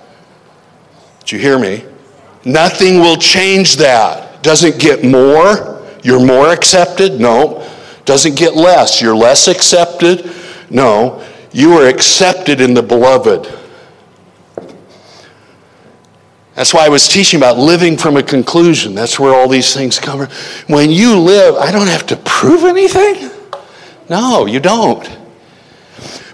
Did 1.21 1.33
you 1.33 1.39
hear 1.39 1.59
me? 1.59 1.85
Nothing 2.47 3.01
will 3.01 3.17
change 3.17 3.77
that. 3.79 4.41
Doesn't 4.41 4.79
get 4.79 5.03
more. 5.03 5.83
You're 6.05 6.25
more 6.25 6.53
accepted. 6.53 7.21
No. 7.21 7.69
Doesn't 8.05 8.37
get 8.37 8.55
less. 8.55 9.03
You're 9.03 9.17
less 9.17 9.49
accepted. 9.49 10.33
No. 10.71 11.27
You 11.51 11.73
are 11.73 11.89
accepted 11.89 12.61
in 12.61 12.73
the 12.73 12.85
beloved. 12.85 13.53
That's 16.55 16.73
why 16.73 16.87
I 16.87 16.89
was 16.89 17.09
teaching 17.09 17.41
about 17.41 17.59
living 17.59 17.97
from 17.97 18.17
a 18.17 18.23
conclusion. 18.23 18.95
That's 18.95 19.19
where 19.19 19.35
all 19.35 19.49
these 19.49 19.75
things 19.75 19.99
come 19.99 20.25
from. 20.25 20.73
When 20.73 20.91
you 20.91 21.19
live, 21.19 21.57
I 21.57 21.73
don't 21.73 21.89
have 21.89 22.07
to 22.07 22.17
prove 22.17 22.63
anything. 22.63 23.29
No, 24.09 24.47
you 24.47 24.61
don't. 24.61 25.19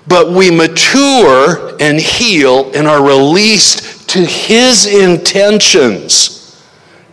But 0.06 0.30
we 0.32 0.50
mature 0.50 1.74
and 1.80 1.98
heal 1.98 2.70
and 2.74 2.86
are 2.86 3.02
released 3.02 4.01
to 4.12 4.20
His 4.24 4.86
intentions. 4.86 6.62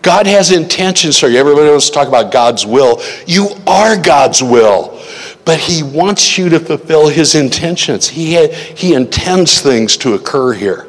God 0.01 0.27
has 0.27 0.51
intentions 0.51 1.19
for 1.19 1.27
you. 1.27 1.37
Everybody 1.37 1.69
wants 1.69 1.87
to 1.87 1.93
talk 1.93 2.07
about 2.07 2.31
God's 2.31 2.65
will. 2.65 3.01
You 3.27 3.49
are 3.67 3.97
God's 3.97 4.41
will. 4.41 4.97
but 5.45 5.59
he 5.59 5.81
wants 5.81 6.37
you 6.37 6.47
to 6.49 6.59
fulfill 6.59 7.07
his 7.07 7.33
intentions. 7.33 8.07
He, 8.07 8.33
had, 8.33 8.53
he 8.53 8.93
intends 8.93 9.61
things 9.61 9.97
to 9.97 10.13
occur 10.13 10.53
here. 10.53 10.87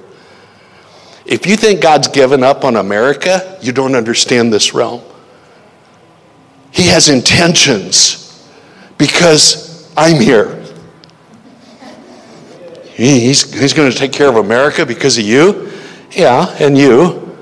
If 1.25 1.47
you 1.47 1.57
think 1.57 1.81
God's 1.81 2.09
given 2.09 2.43
up 2.43 2.63
on 2.63 2.77
America, 2.77 3.59
you 3.63 3.73
don't 3.73 3.95
understand 3.95 4.53
this 4.53 4.75
realm. 4.75 5.01
He 6.73 6.89
has 6.89 7.09
intentions 7.09 8.47
because 8.99 9.91
I'm 9.97 10.21
here. 10.21 10.63
He's, 12.93 13.51
he's 13.59 13.73
going 13.73 13.91
to 13.91 13.97
take 13.97 14.13
care 14.13 14.29
of 14.29 14.37
America 14.37 14.85
because 14.85 15.17
of 15.17 15.25
you? 15.25 15.71
Yeah, 16.13 16.55
and 16.59 16.77
you. 16.77 17.37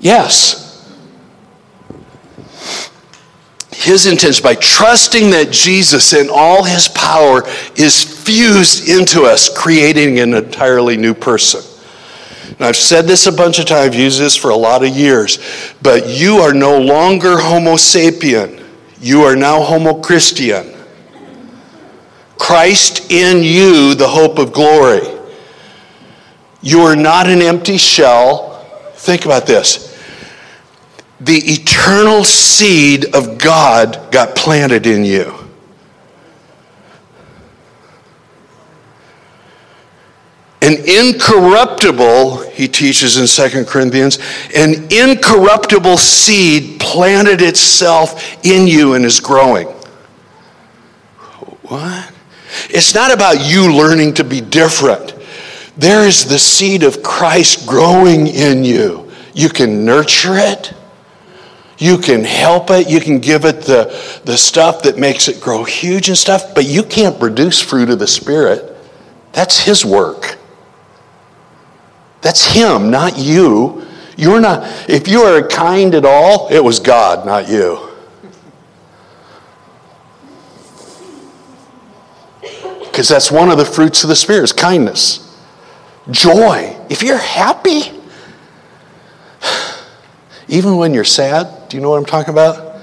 Yes. 0.00 0.60
his 3.80 4.04
intention, 4.06 4.42
by 4.42 4.54
trusting 4.54 5.30
that 5.30 5.50
Jesus 5.50 6.12
in 6.12 6.28
all 6.30 6.62
his 6.62 6.86
power 6.88 7.42
is 7.76 8.04
fused 8.04 8.88
into 8.88 9.22
us, 9.22 9.48
creating 9.56 10.18
an 10.18 10.34
entirely 10.34 10.98
new 10.98 11.14
person. 11.14 11.62
And 12.50 12.60
I've 12.60 12.76
said 12.76 13.06
this 13.06 13.26
a 13.26 13.32
bunch 13.32 13.58
of 13.58 13.64
times, 13.64 13.88
I've 13.88 13.94
used 13.94 14.20
this 14.20 14.36
for 14.36 14.50
a 14.50 14.56
lot 14.56 14.84
of 14.84 14.94
years, 14.94 15.38
but 15.80 16.08
you 16.08 16.36
are 16.36 16.52
no 16.52 16.78
longer 16.78 17.38
Homo 17.38 17.76
sapien. 17.76 18.62
You 19.00 19.22
are 19.22 19.34
now 19.34 19.62
Homo 19.62 19.94
Christian. 19.94 20.74
Christ 22.38 23.10
in 23.10 23.42
you, 23.42 23.94
the 23.94 24.08
hope 24.08 24.38
of 24.38 24.52
glory. 24.52 25.19
You 26.62 26.80
are 26.82 26.96
not 26.96 27.28
an 27.28 27.40
empty 27.42 27.78
shell. 27.78 28.64
Think 28.94 29.24
about 29.24 29.46
this 29.46 29.90
the 31.20 31.36
eternal 31.36 32.24
seed 32.24 33.14
of 33.14 33.36
God 33.36 34.10
got 34.10 34.34
planted 34.34 34.86
in 34.86 35.04
you. 35.04 35.34
An 40.62 40.76
incorruptible, 40.86 42.50
he 42.50 42.68
teaches 42.68 43.16
in 43.18 43.26
Second 43.26 43.66
Corinthians, 43.66 44.18
an 44.54 44.86
incorruptible 44.90 45.96
seed 45.96 46.80
planted 46.80 47.42
itself 47.42 48.44
in 48.44 48.66
you 48.66 48.94
and 48.94 49.04
is 49.04 49.20
growing. 49.20 49.66
What? 51.62 52.12
It's 52.68 52.94
not 52.94 53.12
about 53.12 53.40
you 53.40 53.74
learning 53.74 54.14
to 54.14 54.24
be 54.24 54.40
different. 54.40 55.14
There 55.80 56.06
is 56.06 56.26
the 56.26 56.38
seed 56.38 56.82
of 56.82 57.02
Christ 57.02 57.66
growing 57.66 58.26
in 58.26 58.64
you. 58.64 59.10
You 59.32 59.48
can 59.48 59.86
nurture 59.86 60.34
it. 60.36 60.74
You 61.78 61.96
can 61.96 62.22
help 62.22 62.68
it. 62.68 62.90
You 62.90 63.00
can 63.00 63.18
give 63.18 63.46
it 63.46 63.62
the, 63.62 64.20
the 64.26 64.36
stuff 64.36 64.82
that 64.82 64.98
makes 64.98 65.26
it 65.26 65.40
grow 65.40 65.64
huge 65.64 66.08
and 66.08 66.18
stuff, 66.18 66.54
but 66.54 66.66
you 66.66 66.82
can't 66.82 67.18
produce 67.18 67.62
fruit 67.62 67.88
of 67.88 67.98
the 67.98 68.06
Spirit. 68.06 68.76
That's 69.32 69.58
His 69.58 69.82
work. 69.82 70.36
That's 72.20 72.44
Him, 72.44 72.90
not 72.90 73.16
you. 73.16 73.86
You're 74.18 74.38
not, 74.38 74.64
if 74.86 75.08
you 75.08 75.22
are 75.22 75.48
kind 75.48 75.94
at 75.94 76.04
all, 76.04 76.48
it 76.48 76.62
was 76.62 76.78
God, 76.78 77.24
not 77.24 77.48
you. 77.48 77.88
Because 82.82 83.08
that's 83.08 83.30
one 83.30 83.48
of 83.48 83.56
the 83.56 83.64
fruits 83.64 84.02
of 84.02 84.10
the 84.10 84.16
Spirit 84.16 84.44
is 84.44 84.52
kindness. 84.52 85.29
Joy. 86.10 86.76
If 86.88 87.02
you're 87.02 87.18
happy, 87.18 87.92
even 90.48 90.76
when 90.76 90.94
you're 90.94 91.04
sad, 91.04 91.68
do 91.68 91.76
you 91.76 91.82
know 91.82 91.90
what 91.90 91.98
I'm 91.98 92.06
talking 92.06 92.32
about? 92.32 92.80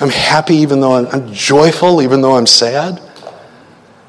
I'm 0.00 0.10
happy 0.10 0.56
even 0.56 0.80
though 0.80 0.94
I'm, 0.94 1.06
I'm 1.06 1.32
joyful, 1.32 2.02
even 2.02 2.20
though 2.20 2.36
I'm 2.36 2.46
sad. 2.46 3.00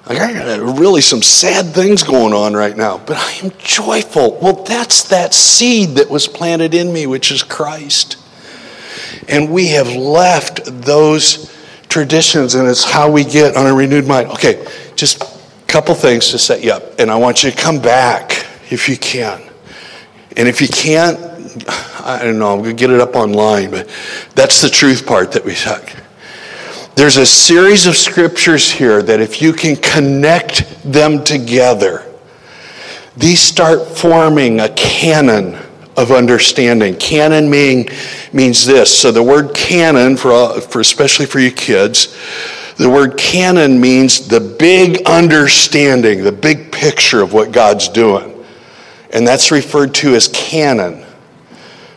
Like 0.08 0.20
I 0.20 0.34
got 0.34 0.80
really 0.80 1.02
some 1.02 1.22
sad 1.22 1.68
things 1.68 2.04
going 2.04 2.34
on 2.34 2.54
right 2.54 2.76
now, 2.76 2.98
but 2.98 3.18
I 3.18 3.46
am 3.46 3.52
joyful. 3.58 4.38
Well, 4.42 4.64
that's 4.64 5.04
that 5.04 5.34
seed 5.34 5.90
that 5.92 6.10
was 6.10 6.28
planted 6.28 6.74
in 6.74 6.92
me, 6.92 7.08
which 7.08 7.32
is 7.32 7.42
Christ. 7.42 8.18
And 9.30 9.50
we 9.50 9.68
have 9.68 9.88
left 9.88 10.66
those 10.66 11.56
traditions, 11.88 12.56
and 12.56 12.68
it's 12.68 12.84
how 12.84 13.10
we 13.10 13.24
get 13.24 13.56
on 13.56 13.66
a 13.66 13.74
renewed 13.74 14.06
mind. 14.06 14.30
Okay, 14.32 14.68
just 14.96 15.24
couple 15.74 15.96
things 15.96 16.30
to 16.30 16.38
set 16.38 16.64
you 16.64 16.72
up, 16.72 17.00
and 17.00 17.10
I 17.10 17.16
want 17.16 17.44
you 17.44 17.50
to 17.50 17.58
come 17.58 17.82
back 17.82 18.46
if 18.70 18.88
you 18.88 18.96
can. 18.96 19.42
And 20.38 20.48
if 20.48 20.62
you 20.62 20.68
can't, 20.68 21.18
I 22.00 22.20
don't 22.22 22.38
know, 22.38 22.54
I'm 22.54 22.62
going 22.62 22.78
to 22.78 22.80
get 22.80 22.92
it 22.92 23.00
up 23.00 23.16
online, 23.16 23.72
but 23.72 23.90
that's 24.36 24.62
the 24.62 24.70
truth 24.70 25.04
part 25.04 25.32
that 25.32 25.44
we 25.44 25.56
took. 25.56 25.92
There's 26.94 27.18
a 27.18 27.26
series 27.26 27.88
of 27.88 27.98
scriptures 27.98 28.72
here 28.72 29.02
that 29.02 29.20
if 29.20 29.42
you 29.42 29.52
can 29.52 29.76
connect 29.76 30.80
them 30.84 31.24
together, 31.24 32.06
these 33.18 33.42
start 33.42 33.88
forming 33.98 34.60
a 34.60 34.70
canon 34.70 35.56
of 35.98 36.12
understanding. 36.12 36.96
Canon 36.98 37.50
mean, 37.50 37.90
means 38.32 38.64
this. 38.64 38.96
So 38.96 39.12
the 39.12 39.24
word 39.24 39.56
canon, 39.56 40.18
for, 40.18 40.62
for 40.62 40.82
especially 40.82 41.26
for 41.26 41.40
you 41.40 41.50
kids, 41.50 42.16
the 42.78 42.90
word 42.90 43.18
canon 43.18 43.80
means 43.80 44.28
the 44.28 44.40
big 44.40 45.06
understanding, 45.06 46.24
the 46.24 46.32
big 46.32 46.72
picture 46.72 47.22
of 47.22 47.34
what 47.34 47.52
God's 47.52 47.88
doing. 47.88 48.44
And 49.12 49.28
that's 49.28 49.52
referred 49.52 49.94
to 49.96 50.16
as 50.16 50.28
cannon. 50.30 51.06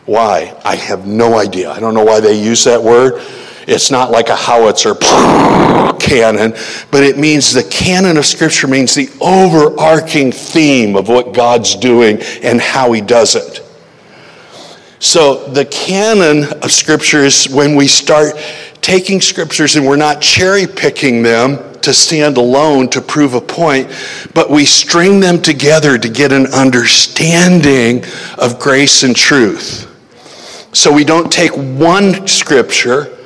Why? 0.05 0.55
I 0.63 0.75
have 0.75 1.07
no 1.07 1.37
idea. 1.37 1.71
I 1.71 1.79
don't 1.79 1.93
know 1.93 2.05
why 2.05 2.19
they 2.19 2.41
use 2.41 2.63
that 2.65 2.81
word. 2.81 3.21
It's 3.67 3.91
not 3.91 4.11
like 4.11 4.29
a 4.29 4.35
howitzer 4.35 4.95
canon, 5.99 6.51
but 6.89 7.03
it 7.03 7.17
means 7.17 7.53
the 7.53 7.63
canon 7.63 8.15
of 8.15 8.25
Scripture 8.25 8.67
means 8.67 8.95
the 8.95 9.09
overarching 9.19 10.31
theme 10.31 10.95
of 10.95 11.09
what 11.09 11.33
God's 11.33 11.75
doing 11.75 12.21
and 12.43 12.61
how 12.61 12.93
He 12.93 13.01
does 13.01 13.35
it. 13.35 13.61
So, 14.99 15.47
the 15.49 15.65
canon 15.65 16.45
of 16.63 16.71
Scripture 16.71 17.25
is 17.25 17.49
when 17.49 17.75
we 17.75 17.87
start 17.87 18.35
taking 18.81 19.21
Scriptures 19.21 19.75
and 19.75 19.85
we're 19.85 19.95
not 19.95 20.21
cherry 20.21 20.67
picking 20.67 21.23
them 21.23 21.67
to 21.81 21.93
stand 21.93 22.35
alone 22.35 22.89
to 22.89 23.01
prove 23.01 23.33
a 23.33 23.39
point, 23.39 23.89
but 24.33 24.49
we 24.49 24.65
string 24.65 25.21
them 25.21 25.41
together 25.41 25.97
to 25.97 26.09
get 26.09 26.33
an 26.33 26.47
understanding 26.47 28.03
of 28.37 28.59
grace 28.59 29.03
and 29.03 29.15
truth. 29.15 29.85
So 30.73 30.91
we 30.91 31.05
don't 31.05 31.31
take 31.31 31.51
one 31.53 32.27
scripture, 32.27 33.17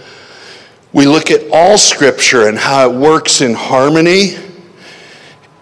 we 0.93 1.07
look 1.07 1.31
at 1.31 1.41
all 1.51 1.77
scripture 1.77 2.47
and 2.47 2.57
how 2.57 2.89
it 2.89 2.95
works 2.95 3.41
in 3.41 3.55
harmony 3.55 4.35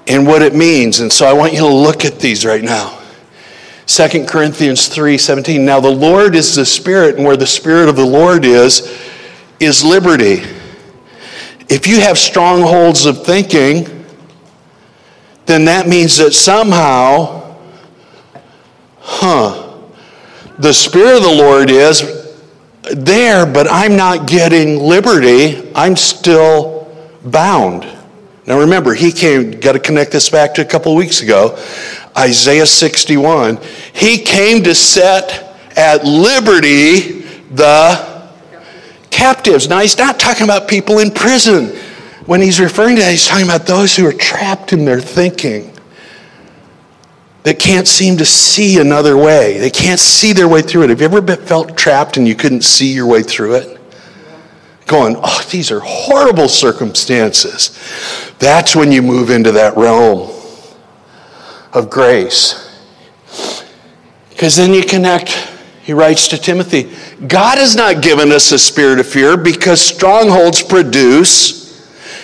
and 0.06 0.28
what 0.28 0.42
it 0.42 0.54
means. 0.54 1.00
And 1.00 1.12
so 1.12 1.26
I 1.26 1.34
want 1.34 1.54
you 1.54 1.60
to 1.60 1.68
look 1.68 2.04
at 2.04 2.20
these 2.20 2.46
right 2.46 2.64
now. 2.64 3.00
2 3.86 4.26
Corinthians 4.26 4.88
3 4.88 5.18
17. 5.18 5.64
Now 5.64 5.80
the 5.80 5.90
Lord 5.90 6.36
is 6.36 6.54
the 6.56 6.66
Spirit, 6.66 7.16
and 7.16 7.26
where 7.26 7.38
the 7.38 7.48
Spirit 7.48 7.90
of 7.90 7.96
the 7.96 8.06
Lord 8.06 8.44
is, 8.44 8.82
is 9.60 9.84
liberty. 9.84 10.44
If 11.70 11.86
you 11.86 12.02
have 12.02 12.18
strongholds 12.18 13.06
of 13.06 13.26
thinking, 13.26 14.06
then 15.46 15.66
that 15.66 15.88
means 15.88 16.18
that 16.18 16.32
somehow, 16.32 17.56
huh, 19.00 19.78
the 20.58 20.74
Spirit 20.74 21.18
of 21.18 21.24
the 21.24 21.36
Lord 21.36 21.70
is 21.70 22.36
there, 22.94 23.46
but 23.46 23.68
I'm 23.70 23.96
not 23.96 24.28
getting 24.28 24.80
liberty. 24.80 25.72
I'm 25.76 25.96
still 25.96 26.92
bound. 27.26 27.84
Now 28.46 28.60
remember, 28.60 28.94
he 28.94 29.12
came, 29.12 29.60
got 29.60 29.74
to 29.74 29.80
connect 29.80 30.12
this 30.12 30.30
back 30.30 30.56
to 30.56 30.62
a 30.62 30.66
couple 30.66 30.96
weeks 30.96 31.22
ago, 31.22 31.58
Isaiah 32.18 32.66
61. 32.66 33.60
He 33.94 34.18
came 34.18 34.64
to 34.64 34.74
set 34.74 35.56
at 35.78 36.04
liberty 36.04 37.22
the 37.52 38.19
captives. 39.12 39.68
Now 39.70 39.80
he's 39.80 39.98
not 39.98 40.20
talking 40.20 40.44
about 40.44 40.68
people 40.68 41.00
in 41.00 41.12
prison. 41.12 41.76
When 42.26 42.42
he's 42.42 42.60
referring 42.60 42.96
to 42.98 43.02
that, 43.02 43.12
he's 43.12 43.28
talking 43.28 43.46
about 43.46 43.66
those 43.66 43.96
who 43.96 44.06
are 44.06 44.14
trapped 44.14 44.74
in 44.74 44.86
their 44.86 45.02
thinking 45.02 45.74
that 47.44 47.58
can't 47.58 47.88
seem 47.88 48.18
to 48.18 48.26
see 48.26 48.80
another 48.80 49.18
way. 49.18 49.58
They 49.58 49.70
can't 49.70 50.00
see 50.00 50.34
their 50.34 50.48
way 50.48 50.62
through 50.62 50.84
it. 50.84 50.90
Have 50.90 51.00
you 51.00 51.06
ever 51.06 51.22
been, 51.22 51.40
felt 51.40 51.78
trapped 51.78 52.18
and 52.18 52.28
you 52.28 52.36
couldn't 52.36 52.62
see 52.62 52.94
your 52.94 53.08
way 53.08 53.24
through 53.24 53.56
it? 53.56 53.80
Going, 54.86 55.16
oh, 55.18 55.48
these 55.50 55.72
are 55.72 55.80
horrible 55.80 56.48
circumstances. 56.48 57.78
That's 58.40 58.76
when 58.76 58.92
you 58.92 59.02
move 59.02 59.30
into 59.30 59.52
that 59.54 59.78
realm 59.78 60.30
of 61.74 61.90
grace. 61.90 62.66
Because 64.30 64.56
then 64.56 64.74
you 64.74 64.84
connect, 64.84 65.30
he 65.84 65.94
writes 65.94 66.28
to 66.30 66.38
Timothy, 66.38 66.96
God 67.28 67.58
has 67.58 67.76
not 67.76 68.02
given 68.02 68.32
us 68.32 68.52
a 68.52 68.60
spirit 68.60 69.00
of 69.00 69.08
fear 69.08 69.36
because 69.36 69.82
strongholds 69.82 70.62
produce 70.62 71.60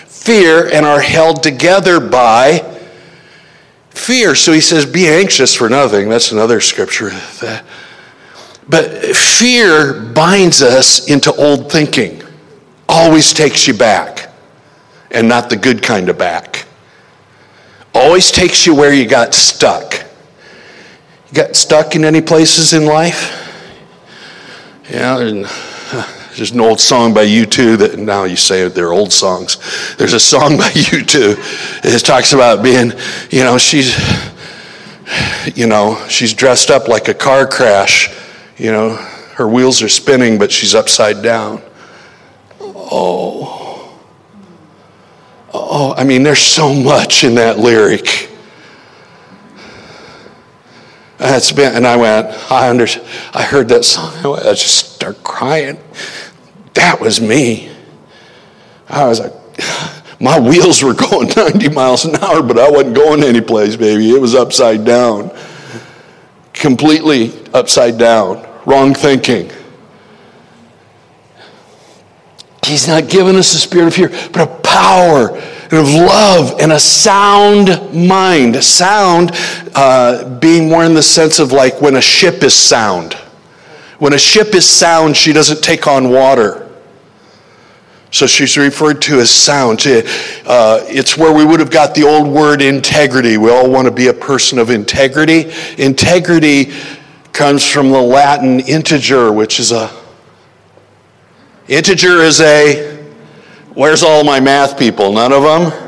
fear 0.08 0.70
and 0.74 0.86
are 0.86 1.02
held 1.02 1.44
together 1.44 2.00
by 2.00 2.72
Fear. 3.96 4.36
So 4.36 4.52
he 4.52 4.60
says, 4.60 4.86
be 4.86 5.08
anxious 5.08 5.56
for 5.56 5.70
nothing. 5.70 6.10
That's 6.10 6.34
another 6.34 6.60
scripture. 6.60 7.12
But 8.68 9.16
fear 9.16 10.02
binds 10.02 10.62
us 10.62 11.10
into 11.10 11.34
old 11.34 11.72
thinking. 11.72 12.22
always 12.90 13.34
takes 13.34 13.68
you 13.68 13.74
back, 13.74 14.32
and 15.12 15.28
not 15.28 15.50
the 15.50 15.56
good 15.56 15.82
kind 15.82 16.10
of 16.10 16.18
back. 16.18 16.66
Always 17.94 18.32
takes 18.32 18.66
you 18.66 18.76
where 18.76 18.94
you 18.94 19.08
got 19.08 19.34
stuck. 19.34 20.04
You 21.30 21.34
got 21.34 21.56
stuck 21.56 21.96
in 21.96 22.04
any 22.04 22.22
places 22.22 22.74
in 22.74 22.86
life? 22.86 23.45
Yeah, 24.90 25.20
and 25.20 25.46
there's 26.36 26.52
an 26.52 26.60
old 26.60 26.80
song 26.80 27.14
by 27.14 27.26
U2 27.26 27.78
that 27.80 27.98
now 27.98 28.26
you 28.26 28.36
say 28.36 28.68
they're 28.68 28.94
old 28.94 29.12
songs. 29.12 29.58
There's 29.96 30.14
a 30.14 30.20
song 30.20 30.58
by 30.58 30.70
U2 30.70 31.82
that 31.82 32.00
talks 32.00 32.34
about 32.34 32.64
being, 32.64 32.92
you 33.32 33.44
know, 33.44 33.58
she's, 33.58 33.98
you 35.56 35.66
know, 35.66 36.04
she's 36.08 36.34
dressed 36.34 36.70
up 36.70 36.88
like 36.88 37.08
a 37.08 37.14
car 37.14 37.48
crash. 37.48 38.14
You 38.58 38.72
know, 38.72 38.96
her 39.36 39.48
wheels 39.48 39.82
are 39.82 39.90
spinning, 39.90 40.38
but 40.38 40.52
she's 40.52 40.76
upside 40.76 41.24
down. 41.24 41.62
Oh. 42.62 43.62
Oh, 45.54 45.94
I 45.98 46.04
mean, 46.04 46.22
there's 46.22 46.40
so 46.40 46.74
much 46.74 47.24
in 47.24 47.36
that 47.36 47.58
lyric. 47.58 48.30
That's 51.18 51.52
been, 51.52 51.76
and 51.76 51.88
I 51.88 51.96
went, 51.96 52.52
I 52.52 52.70
under, 52.70 52.88
I 53.34 53.44
heard 53.44 53.70
that 53.70 53.86
song. 53.86 54.14
I, 54.38 54.54
just 54.54 54.96
start 54.96 55.24
crying. 55.24 55.80
That 56.74 57.00
was 57.00 57.22
me. 57.22 57.72
I 58.90 59.08
was 59.08 59.22
like, 59.22 59.34
my 60.20 60.40
wheels 60.40 60.84
were 60.84 60.94
going 61.10 61.30
90 61.36 61.70
miles 61.70 62.06
an 62.06 62.16
hour, 62.18 62.44
but 62.44 62.60
I 62.60 62.70
wasn't 62.70 62.96
going 62.96 63.24
anyplace, 63.24 63.76
baby. 63.76 64.12
It 64.12 64.20
was 64.20 64.36
upside 64.36 64.84
down. 64.84 65.32
Completely 66.54 67.32
upside 67.54 67.98
down. 67.98 68.46
Wrong 68.66 68.94
thinking. 68.94 69.52
He's 72.66 72.88
not 72.88 73.08
giving 73.08 73.36
us 73.36 73.54
a 73.54 73.60
spirit 73.60 73.88
of 73.88 73.94
fear, 73.94 74.10
but 74.32 74.42
a 74.42 74.48
power 74.62 75.40
of 75.78 75.88
love 75.90 76.60
and 76.60 76.72
a 76.72 76.80
sound 76.80 77.68
mind. 77.94 78.64
Sound 78.64 79.32
uh, 79.74 80.38
being 80.40 80.70
more 80.70 80.84
in 80.84 80.94
the 80.94 81.04
sense 81.04 81.40
of 81.40 81.52
like 81.52 81.82
when 81.82 81.96
a 81.96 82.02
ship 82.02 82.44
is 82.44 82.54
sound. 82.54 83.14
When 84.00 84.14
a 84.14 84.18
ship 84.18 84.54
is 84.54 84.70
sound, 84.70 85.16
she 85.16 85.34
doesn't 85.34 85.64
take 85.64 85.88
on 85.88 86.10
water. 86.10 86.66
So 88.12 88.28
she's 88.28 88.58
referred 88.58 89.02
to 89.04 89.20
as 89.20 89.30
sound. 89.30 89.82
Uh, 89.86 90.80
it's 90.88 91.18
where 91.18 91.34
we 91.34 91.44
would 91.44 91.60
have 91.60 91.72
got 91.72 91.96
the 91.96 92.04
old 92.04 92.28
word 92.28 92.62
integrity. 92.62 93.38
We 93.38 93.52
all 93.52 93.70
want 93.70 93.86
to 93.88 93.92
be 93.92 94.08
a 94.08 94.14
person 94.14 94.58
of 94.58 94.70
integrity. 94.70 95.52
Integrity 95.78 96.72
comes 97.34 97.70
from 97.70 97.90
the 97.90 98.02
Latin 98.02 98.62
integer, 98.62 99.34
which 99.34 99.60
is 99.60 99.74
a 99.74 99.92
integer 101.68 102.22
is 102.22 102.40
a 102.40 102.95
where's 103.76 104.02
all 104.04 104.24
my 104.24 104.40
math 104.40 104.80
people? 104.80 105.14
None 105.14 105.32
of 105.32 105.44
them? 105.44 105.82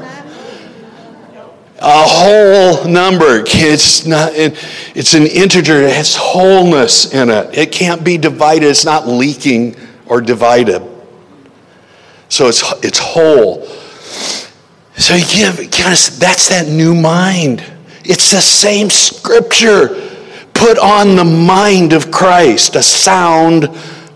A 1.79 2.03
whole 2.03 2.85
number. 2.85 3.43
It's 3.45 4.05
not 4.05 4.31
it's 4.35 5.13
an 5.13 5.23
integer, 5.27 5.81
it 5.81 5.95
has 5.95 6.15
wholeness 6.15 7.13
in 7.13 7.29
it. 7.29 7.57
It 7.57 7.71
can't 7.71 8.03
be 8.03 8.17
divided, 8.17 8.67
it's 8.67 8.85
not 8.85 9.07
leaking 9.07 9.75
or 10.05 10.21
divided. 10.21 10.81
So 12.29 12.47
it's, 12.47 12.63
it's 12.83 12.99
whole. 12.99 13.65
So 14.97 15.15
you 15.15 15.25
give, 15.25 15.85
us, 15.85 16.17
that's 16.17 16.49
that 16.49 16.67
new 16.67 16.93
mind. 16.93 17.63
It's 18.03 18.31
the 18.31 18.41
same 18.41 18.89
scripture. 18.89 19.89
Put 20.53 20.79
on 20.79 21.15
the 21.15 21.23
mind 21.23 21.93
of 21.93 22.09
Christ, 22.09 22.75
a 22.75 22.81
sound 22.81 23.69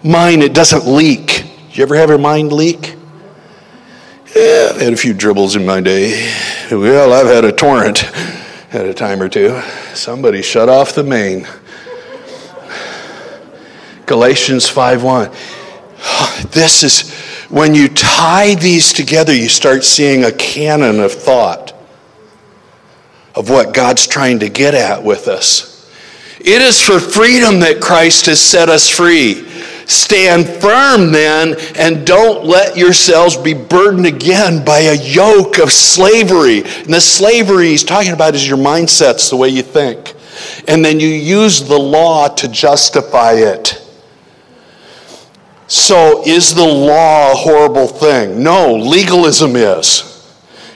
mind. 0.04 0.42
It 0.42 0.54
doesn't 0.54 0.88
leak. 0.88 1.28
Did 1.68 1.78
you 1.78 1.84
ever 1.84 1.96
have 1.96 2.10
your 2.10 2.18
mind 2.18 2.52
leak? 2.52 2.96
Yeah, 4.36 4.70
I've 4.70 4.80
had 4.80 4.94
a 4.94 4.98
few 4.98 5.14
dribbles 5.14 5.58
in 5.58 5.66
my 5.66 5.82
day. 5.82 6.32
Well, 6.72 7.12
I've 7.12 7.28
had 7.28 7.44
a 7.44 7.52
torrent 7.52 8.06
at 8.72 8.86
a 8.86 8.94
time 8.94 9.22
or 9.22 9.28
two. 9.28 9.62
Somebody 9.94 10.42
shut 10.42 10.70
off 10.70 10.96
the 10.96 11.04
main. 11.04 11.48
Galatians 14.06 14.70
5:1. 14.70 15.32
This 16.52 16.82
is 16.84 17.12
when 17.50 17.76
you 17.76 17.90
tie 17.90 18.56
these 18.56 18.94
together, 18.94 19.36
you 19.36 19.50
start 19.50 19.84
seeing 19.84 20.24
a 20.24 20.32
canon 20.32 21.02
of 21.02 21.12
thought 21.12 21.74
of 23.36 23.50
what 23.50 23.74
God's 23.74 24.08
trying 24.08 24.40
to 24.40 24.50
get 24.50 24.74
at 24.74 25.04
with 25.04 25.28
us. 25.28 25.86
It 26.40 26.62
is 26.62 26.80
for 26.80 27.00
freedom 27.02 27.60
that 27.60 27.82
Christ 27.82 28.28
has 28.28 28.40
set 28.40 28.70
us 28.70 28.88
free. 28.88 29.46
Stand 29.86 30.48
firm 30.48 31.12
then, 31.12 31.56
and 31.76 32.06
don't 32.06 32.46
let 32.46 32.78
yourselves 32.78 33.36
be 33.38 33.54
burdened 33.54 34.06
again 34.06 34.64
by 34.64 34.80
a 34.80 34.96
yoke 34.96 35.58
of 35.60 35.72
slavery. 35.72 36.60
And 36.64 36.94
the 36.94 37.02
slavery 37.02 37.70
he's 37.70 37.84
talking 37.84 38.14
about 38.14 38.36
is 38.36 38.48
your 38.48 38.58
mindsets, 38.58 39.30
the 39.30 39.38
way 39.38 39.50
you 39.50 39.64
think. 39.64 40.16
And 40.68 40.84
then 40.84 41.00
you 41.00 41.08
use 41.08 41.62
the 41.62 41.78
law 41.78 42.28
to 42.28 42.48
justify 42.48 43.34
it. 43.34 43.78
So, 45.68 46.22
is 46.26 46.54
the 46.54 46.68
law 46.68 47.32
a 47.32 47.36
horrible 47.36 47.88
thing? 47.88 48.44
No, 48.44 48.76
legalism 48.76 49.56
is. 49.56 50.08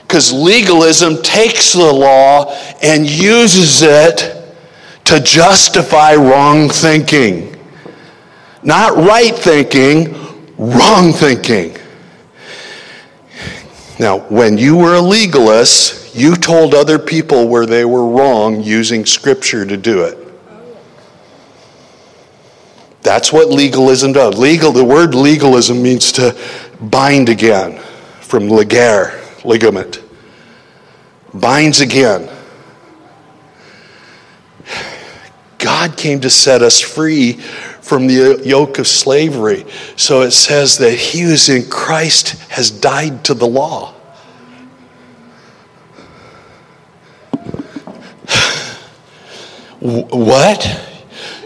Because 0.07 0.31
legalism 0.31 1.21
takes 1.21 1.73
the 1.73 1.91
law 1.91 2.53
and 2.81 3.09
uses 3.09 3.81
it 3.81 4.35
to 5.05 5.19
justify 5.19 6.15
wrong 6.15 6.69
thinking. 6.69 7.54
Not 8.65 8.97
right 8.97 9.35
thinking, 9.35 10.11
wrong 10.57 11.13
thinking. 11.13 11.77
Now, 13.99 14.19
when 14.21 14.57
you 14.57 14.75
were 14.75 14.95
a 14.95 15.01
legalist, 15.01 16.15
you 16.15 16.35
told 16.35 16.73
other 16.73 16.97
people 16.97 17.47
where 17.47 17.67
they 17.67 17.85
were 17.85 18.07
wrong 18.07 18.63
using 18.63 19.05
Scripture 19.05 19.65
to 19.65 19.77
do 19.77 20.03
it. 20.03 20.17
That's 23.03 23.31
what 23.31 23.49
legalism 23.49 24.13
does. 24.13 24.35
Legal, 24.39 24.71
the 24.71 24.83
word 24.83 25.13
legalism 25.13 25.83
means 25.83 26.11
to 26.13 26.35
bind 26.81 27.29
again, 27.29 27.77
from 28.21 28.49
ligar, 28.49 29.13
ligament. 29.45 30.01
Binds 31.35 31.81
again. 31.81 32.29
God 35.59 35.97
came 35.97 36.19
to 36.21 36.29
set 36.31 36.63
us 36.63 36.81
free 36.81 37.39
from 37.85 38.07
the 38.07 38.41
yoke 38.43 38.79
of 38.79 38.87
slavery. 38.87 39.63
So 39.95 40.23
it 40.23 40.31
says 40.31 40.79
that 40.79 40.93
he 40.93 41.21
who's 41.21 41.49
in 41.49 41.69
Christ 41.69 42.29
has 42.49 42.71
died 42.71 43.23
to 43.25 43.35
the 43.35 43.45
law. 43.45 43.93
What? 49.79 50.81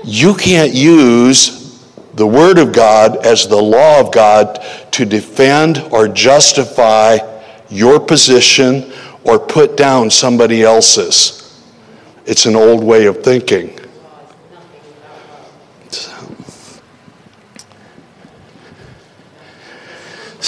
You 0.05 0.33
can't 0.33 0.73
use 0.73 1.85
the 2.13 2.25
Word 2.25 2.57
of 2.57 2.71
God 2.71 3.25
as 3.25 3.47
the 3.47 3.61
law 3.61 3.99
of 3.99 4.13
God 4.13 4.65
to 4.91 5.05
defend 5.05 5.79
or 5.91 6.07
justify 6.07 7.17
your 7.69 7.99
position 7.99 8.93
or 9.25 9.39
put 9.39 9.75
down 9.75 10.09
somebody 10.09 10.63
else's. 10.63 11.61
It's 12.25 12.45
an 12.45 12.55
old 12.55 12.81
way 12.81 13.07
of 13.07 13.23
thinking. 13.23 13.78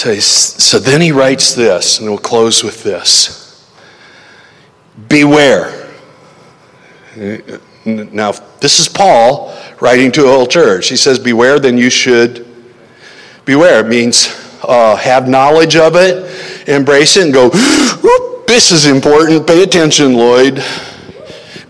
So, 0.02 0.18
so 0.18 0.78
then 0.80 1.00
he 1.00 1.12
writes 1.12 1.54
this, 1.54 2.00
and 2.00 2.08
we'll 2.08 2.18
close 2.18 2.64
with 2.64 2.82
this 2.82 3.72
Beware. 5.08 5.88
Now, 7.86 8.32
this 8.60 8.80
is 8.80 8.88
Paul 8.88 9.56
writing 9.80 10.10
to 10.10 10.24
a 10.24 10.26
whole 10.26 10.48
church. 10.48 10.88
He 10.88 10.96
says, 10.96 11.20
Beware, 11.20 11.60
then 11.60 11.78
you 11.78 11.88
should 11.88 12.44
beware. 13.44 13.86
It 13.86 13.88
means 13.88 14.26
uh, 14.64 14.96
have 14.96 15.28
knowledge 15.28 15.76
of 15.76 15.94
it, 15.94 16.68
embrace 16.68 17.16
it, 17.16 17.26
and 17.26 17.32
go, 17.32 17.50
This 18.48 18.72
is 18.72 18.86
important. 18.86 19.46
Pay 19.46 19.62
attention, 19.62 20.14
Lloyd. 20.14 20.64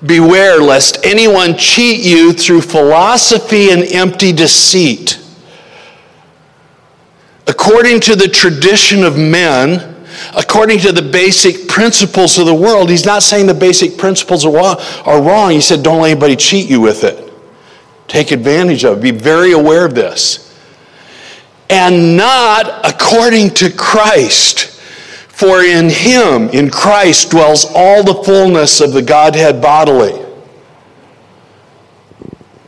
Beware 0.07 0.59
lest 0.59 1.05
anyone 1.05 1.59
cheat 1.59 2.01
you 2.01 2.33
through 2.33 2.62
philosophy 2.62 3.73
and 3.73 3.83
empty 3.83 4.33
deceit. 4.33 5.21
According 7.46 8.00
to 8.00 8.16
the 8.16 8.28
tradition 8.28 9.05
of 9.05 9.18
men, 9.18 9.92
according 10.35 10.78
to 10.81 10.92
the 10.92 11.02
basic 11.02 11.68
principles 11.68 12.38
of 12.38 12.46
the 12.46 12.55
world. 12.55 12.90
He's 12.90 13.07
not 13.07 13.22
saying 13.22 13.46
the 13.46 13.55
basic 13.55 13.96
principles 13.96 14.44
are 14.44 15.22
wrong. 15.22 15.50
He 15.50 15.61
said, 15.61 15.83
don't 15.83 16.02
let 16.02 16.11
anybody 16.11 16.37
cheat 16.37 16.68
you 16.68 16.81
with 16.81 17.05
it. 17.05 17.33
Take 18.09 18.31
advantage 18.31 18.85
of 18.85 18.98
it. 18.98 19.02
Be 19.02 19.11
very 19.11 19.52
aware 19.52 19.87
of 19.87 19.94
this. 19.94 20.55
And 21.70 22.16
not 22.16 22.87
according 22.87 23.50
to 23.55 23.70
Christ. 23.70 24.68
For 25.28 25.62
in 25.62 25.88
him, 25.88 26.50
in 26.50 26.70
Christ, 26.70 27.31
dwells 27.31 27.66
all 27.74 28.05
the 28.05 28.22
fullness 28.22 28.81
of 28.81 28.92
the 28.92 29.02
Godhead 29.02 29.62
bodily. 29.62 30.24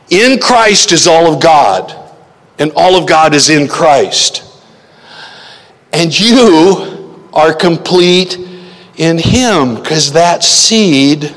In 0.09 0.39
Christ 0.39 0.91
is 0.91 1.07
all 1.07 1.33
of 1.33 1.41
God, 1.41 1.95
and 2.59 2.71
all 2.75 2.95
of 2.95 3.07
God 3.07 3.33
is 3.33 3.49
in 3.49 3.67
Christ. 3.67 4.43
And 5.95 6.19
you 6.19 7.25
are 7.31 7.53
complete 7.53 8.37
in 8.97 9.17
Him 9.17 9.75
because 9.75 10.11
that 10.11 10.43
seed 10.43 11.33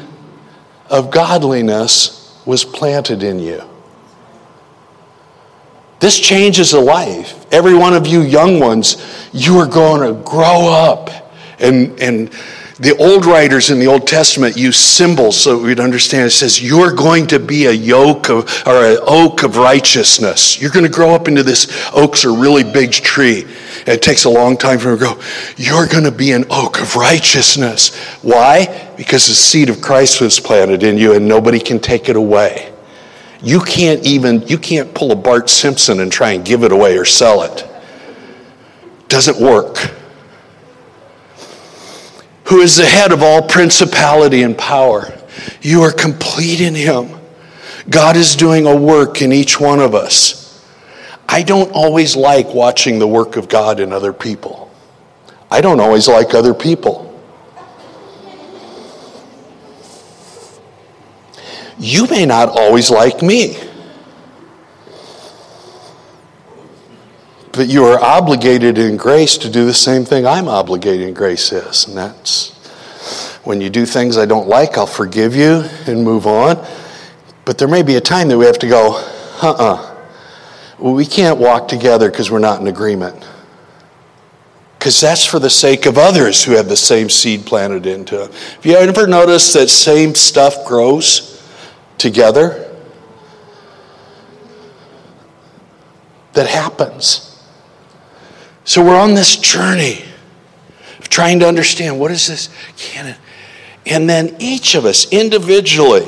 of 0.91 1.13
godliness 1.13 2.43
was 2.45 2.65
planted 2.65 3.23
in 3.23 3.39
you. 3.39 3.63
This 6.01 6.19
changes 6.19 6.73
a 6.73 6.81
life. 6.81 7.47
Every 7.53 7.75
one 7.75 7.95
of 7.95 8.09
you 8.09 8.23
young 8.23 8.59
ones, 8.59 8.97
you 9.33 9.57
are 9.59 9.67
going 9.67 10.01
to 10.01 10.21
grow 10.29 10.67
up. 10.67 11.09
And, 11.61 11.97
and 12.01 12.35
the 12.81 12.97
old 12.97 13.27
writers 13.27 13.71
in 13.71 13.81
the 13.81 13.89
Old 13.89 14.07
Testament 14.07 14.57
use 14.57 14.79
symbols 14.79 15.37
so 15.37 15.61
we'd 15.61 15.81
understand. 15.81 16.27
It 16.27 16.31
says, 16.31 16.63
You're 16.63 16.95
going 16.95 17.27
to 17.29 17.41
be 17.41 17.67
a 17.67 17.73
yoke 17.73 18.31
of, 18.31 18.45
or 18.67 18.85
an 18.85 18.99
oak 19.03 19.43
of 19.43 19.57
righteousness. 19.57 20.61
You're 20.61 20.71
going 20.71 20.85
to 20.85 20.91
grow 20.91 21.13
up 21.13 21.27
into 21.27 21.43
this 21.43 21.67
oak's 21.93 22.23
a 22.23 22.31
really 22.31 22.63
big 22.63 22.93
tree. 22.93 23.43
And 23.81 23.89
it 23.89 24.03
takes 24.03 24.27
a 24.27 24.31
long 24.31 24.57
time 24.57 24.79
for 24.79 24.91
them 24.91 24.99
to 24.99 25.05
grow. 25.05 25.23
You're 25.57 25.89
going 25.89 26.05
to 26.05 26.13
be 26.13 26.31
an 26.31 26.45
oak 26.51 26.81
of 26.81 26.95
righteousness. 26.95 27.97
Why? 28.23 28.93
Because 28.97 29.27
the 29.27 29.35
seed 29.35 29.71
of 29.71 29.81
Christ 29.81 30.21
was 30.21 30.39
planted 30.39 30.85
in 30.85 30.99
you 30.99 31.15
and 31.15 31.27
nobody 31.27 31.59
can 31.59 31.81
take 31.81 32.09
it 32.09 32.15
away. 32.15 32.73
You 33.43 33.61
can't 33.61 34.05
even, 34.07 34.43
you 34.47 34.59
can't 34.59 34.95
pull 34.95 35.11
a 35.11 35.17
Bart 35.17 35.51
Simpson 35.51 35.99
and 35.99 36.13
try 36.13 36.33
and 36.33 36.45
give 36.45 36.63
it 36.63 36.71
away 36.71 36.97
or 36.97 37.05
sell 37.05 37.43
it. 37.43 37.67
Doesn't 39.09 39.41
work. 39.41 39.95
Who 42.49 42.61
is 42.61 42.77
the 42.77 42.87
head 42.87 43.13
of 43.13 43.23
all 43.23 43.43
principality 43.43 44.43
and 44.43 44.57
power? 44.57 45.13
You 45.61 45.83
are 45.83 45.93
complete 45.93 46.61
in 46.63 46.75
him. 46.75 47.19
God 47.91 48.17
is 48.17 48.37
doing 48.37 48.67
a 48.67 48.75
work 48.75 49.21
in 49.21 49.33
each 49.33 49.61
one 49.61 49.81
of 49.81 49.95
us. 49.95 50.67
I 51.29 51.43
don't 51.43 51.71
always 51.73 52.17
like 52.17 52.55
watching 52.55 52.99
the 52.99 53.07
work 53.07 53.37
of 53.37 53.49
God 53.49 53.81
in 53.81 53.93
other 53.93 54.15
people. 54.15 54.71
I 55.51 55.61
don't 55.61 55.79
always 55.79 56.09
like 56.09 56.33
other 56.33 56.55
people. 56.55 57.05
You 61.79 62.07
may 62.07 62.25
not 62.25 62.49
always 62.49 62.91
like 62.91 63.21
me. 63.23 63.59
But 67.59 67.69
you 67.69 67.85
are 67.87 67.99
obligated 67.99 68.79
in 68.79 68.97
grace 68.97 69.37
to 69.39 69.51
do 69.51 69.67
the 69.67 69.75
same 69.75 70.05
thing 70.05 70.25
I'm 70.25 70.47
obligated 70.47 71.09
in 71.09 71.13
grace 71.13 71.51
is. 71.51 71.89
And 71.89 71.97
that's 71.97 72.55
when 73.43 73.61
you 73.61 73.69
do 73.69 73.85
things 73.85 74.17
I 74.17 74.27
don't 74.27 74.47
like, 74.47 74.79
I'll 74.79 74.87
forgive 74.87 75.35
you 75.35 75.65
and 75.89 76.05
move 76.05 76.29
on. 76.29 76.65
But 77.45 77.59
there 77.59 77.67
may 77.67 77.83
be 77.83 77.97
a 77.97 78.01
time 78.01 78.29
that 78.29 78.39
we 78.39 78.47
have 78.47 78.61
to 78.61 78.69
go, 78.69 78.95
uh 79.43 79.51
uh-uh. 79.51 79.75
uh 79.75 79.95
well, 80.79 80.95
we 80.95 81.05
can't 81.05 81.41
walk 81.41 81.67
together 81.67 82.09
because 82.09 82.31
we're 82.31 82.39
not 82.39 82.61
in 82.61 82.69
agreement. 82.69 83.27
Because 84.79 85.01
that's 85.01 85.25
for 85.25 85.41
the 85.41 85.51
sake 85.51 85.87
of 85.87 85.99
others 85.99 86.45
who 86.45 86.53
have 86.53 86.69
the 86.69 86.77
same 86.77 87.11
seed 87.11 87.45
planted 87.45 87.85
into 87.85 88.17
them. 88.17 88.31
Have 88.31 88.65
you 88.65 88.77
ever 88.77 89.09
noticed 89.09 89.53
that 89.55 89.69
same 89.69 90.15
stuff 90.15 90.65
grows? 90.65 91.35
together. 91.99 92.65
That 96.35 96.49
happens. 96.49 97.28
So 98.69 98.85
we're 98.85 99.01
on 99.01 99.15
this 99.15 99.35
journey 99.37 100.05
of 100.99 101.09
trying 101.09 101.41
to 101.41 101.49
understand 101.49 101.99
what 101.99 102.11
is 102.11 102.27
this 102.27 102.51
canon. 102.77 103.17
And 103.87 104.07
then 104.07 104.37
each 104.41 104.75
of 104.75 104.85
us 104.85 105.11
individually, 105.11 106.07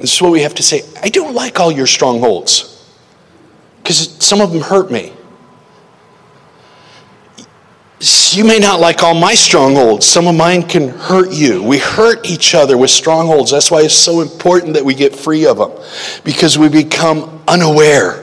this 0.00 0.14
is 0.14 0.22
what 0.22 0.32
we 0.32 0.40
have 0.40 0.54
to 0.54 0.62
say 0.62 0.80
I 1.02 1.10
don't 1.10 1.34
like 1.34 1.60
all 1.60 1.70
your 1.70 1.86
strongholds 1.86 2.90
because 3.82 4.16
some 4.24 4.40
of 4.40 4.50
them 4.50 4.62
hurt 4.62 4.90
me 4.90 5.12
you 8.32 8.44
may 8.44 8.58
not 8.58 8.80
like 8.80 9.02
all 9.02 9.14
my 9.14 9.34
strongholds. 9.34 10.06
Some 10.06 10.26
of 10.26 10.34
mine 10.34 10.62
can 10.62 10.88
hurt 10.88 11.32
you. 11.32 11.62
We 11.62 11.78
hurt 11.78 12.26
each 12.26 12.54
other 12.54 12.76
with 12.76 12.90
strongholds. 12.90 13.50
That's 13.50 13.70
why 13.70 13.82
it's 13.82 13.94
so 13.94 14.22
important 14.22 14.74
that 14.74 14.84
we 14.84 14.94
get 14.94 15.14
free 15.14 15.46
of 15.46 15.58
them 15.58 15.70
because 16.24 16.58
we 16.58 16.68
become 16.68 17.42
unaware 17.46 18.21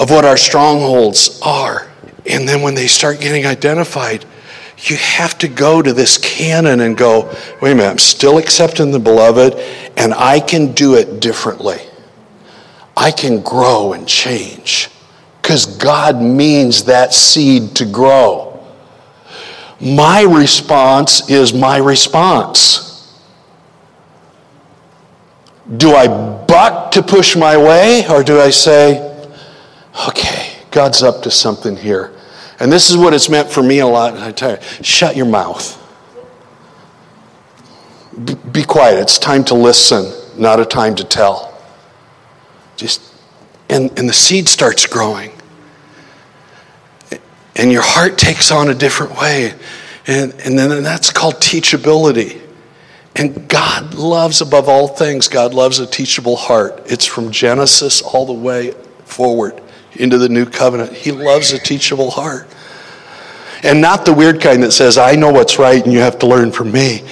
of 0.00 0.10
what 0.10 0.24
our 0.24 0.36
strongholds 0.36 1.40
are. 1.42 1.86
And 2.26 2.48
then 2.48 2.62
when 2.62 2.74
they 2.74 2.86
start 2.86 3.20
getting 3.20 3.46
identified, 3.46 4.24
you 4.78 4.96
have 4.96 5.36
to 5.38 5.48
go 5.48 5.82
to 5.82 5.92
this 5.92 6.16
canon 6.16 6.80
and 6.80 6.96
go, 6.96 7.32
wait 7.60 7.72
a 7.72 7.74
minute, 7.74 7.90
I'm 7.90 7.98
still 7.98 8.38
accepting 8.38 8.90
the 8.90 8.98
beloved, 8.98 9.54
and 9.98 10.14
I 10.14 10.40
can 10.40 10.72
do 10.72 10.94
it 10.94 11.20
differently. 11.20 11.78
I 12.96 13.10
can 13.10 13.42
grow 13.42 13.92
and 13.92 14.08
change 14.08 14.88
because 15.42 15.66
God 15.66 16.20
means 16.20 16.84
that 16.84 17.12
seed 17.12 17.76
to 17.76 17.84
grow. 17.84 18.66
My 19.80 20.22
response 20.22 21.28
is 21.28 21.52
my 21.52 21.76
response. 21.76 22.86
Do 25.76 25.94
I 25.94 26.08
buck 26.08 26.90
to 26.92 27.02
push 27.02 27.36
my 27.36 27.56
way, 27.56 28.06
or 28.08 28.24
do 28.24 28.40
I 28.40 28.50
say, 28.50 29.09
okay, 30.08 30.52
God's 30.70 31.02
up 31.02 31.22
to 31.22 31.30
something 31.30 31.76
here? 31.76 32.12
And 32.58 32.70
this 32.70 32.90
is 32.90 32.96
what 32.96 33.14
it's 33.14 33.28
meant 33.28 33.50
for 33.50 33.62
me 33.62 33.78
a 33.78 33.86
lot. 33.86 34.16
I 34.18 34.32
tell 34.32 34.52
you, 34.52 34.58
shut 34.82 35.16
your 35.16 35.26
mouth. 35.26 35.76
Be 38.52 38.64
quiet. 38.64 38.98
It's 38.98 39.18
time 39.18 39.44
to 39.44 39.54
listen, 39.54 40.12
not 40.40 40.60
a 40.60 40.66
time 40.66 40.94
to 40.96 41.04
tell. 41.04 41.58
Just 42.76 43.02
and, 43.68 43.96
and 43.98 44.08
the 44.08 44.12
seed 44.12 44.48
starts 44.48 44.86
growing 44.86 45.32
and 47.60 47.70
your 47.70 47.82
heart 47.82 48.16
takes 48.16 48.50
on 48.50 48.68
a 48.68 48.74
different 48.74 49.18
way. 49.20 49.54
And, 50.06 50.32
and 50.44 50.58
then 50.58 50.82
that's 50.82 51.10
called 51.10 51.36
teachability. 51.36 52.40
And 53.14 53.48
God 53.48 53.94
loves, 53.94 54.40
above 54.40 54.68
all 54.68 54.88
things, 54.88 55.28
God 55.28 55.52
loves 55.52 55.78
a 55.78 55.86
teachable 55.86 56.36
heart. 56.36 56.82
It's 56.86 57.04
from 57.04 57.30
Genesis 57.30 58.02
all 58.02 58.24
the 58.24 58.32
way 58.32 58.72
forward 59.04 59.60
into 59.92 60.18
the 60.18 60.28
new 60.28 60.46
covenant. 60.46 60.92
He 60.92 61.12
loves 61.12 61.52
a 61.52 61.58
teachable 61.58 62.10
heart. 62.10 62.48
And 63.62 63.80
not 63.80 64.06
the 64.06 64.12
weird 64.12 64.40
kind 64.40 64.62
that 64.62 64.72
says, 64.72 64.96
I 64.96 65.16
know 65.16 65.32
what's 65.32 65.58
right 65.58 65.82
and 65.82 65.92
you 65.92 66.00
have 66.00 66.18
to 66.20 66.26
learn 66.26 66.52
from 66.52 66.72
me. 66.72 67.02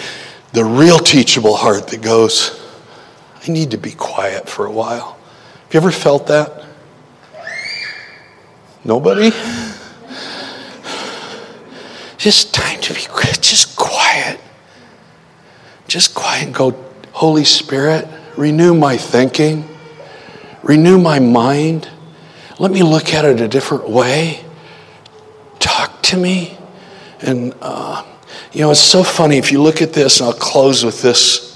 The 0.52 0.64
real 0.64 0.98
teachable 0.98 1.56
heart 1.56 1.88
that 1.88 2.00
goes, 2.00 2.60
I 3.46 3.50
need 3.50 3.70
to 3.72 3.78
be 3.78 3.92
quiet 3.92 4.48
for 4.48 4.66
a 4.66 4.72
while. 4.72 5.18
Have 5.64 5.74
you 5.74 5.80
ever 5.80 5.90
felt 5.90 6.26
that? 6.28 6.64
Nobody? 8.84 9.30
Just 12.16 12.54
time 12.54 12.80
to 12.80 12.94
be 12.94 13.00
just 13.40 13.76
quiet. 13.76 14.40
Just 15.86 16.14
quiet 16.14 16.46
and 16.46 16.54
go, 16.54 16.84
Holy 17.12 17.44
Spirit, 17.44 18.08
renew 18.36 18.74
my 18.74 18.96
thinking, 18.96 19.68
renew 20.62 20.98
my 20.98 21.18
mind. 21.18 21.88
Let 22.58 22.70
me 22.72 22.82
look 22.82 23.14
at 23.14 23.24
it 23.24 23.40
a 23.40 23.48
different 23.48 23.88
way. 23.88 24.44
Talk 25.58 26.02
to 26.02 26.16
me. 26.16 26.58
And, 27.20 27.54
uh, 27.60 28.04
you 28.52 28.60
know, 28.60 28.70
it's 28.70 28.80
so 28.80 29.02
funny. 29.02 29.38
If 29.38 29.52
you 29.52 29.62
look 29.62 29.82
at 29.82 29.92
this, 29.92 30.20
and 30.20 30.28
I'll 30.28 30.34
close 30.34 30.84
with 30.84 31.02
this 31.02 31.48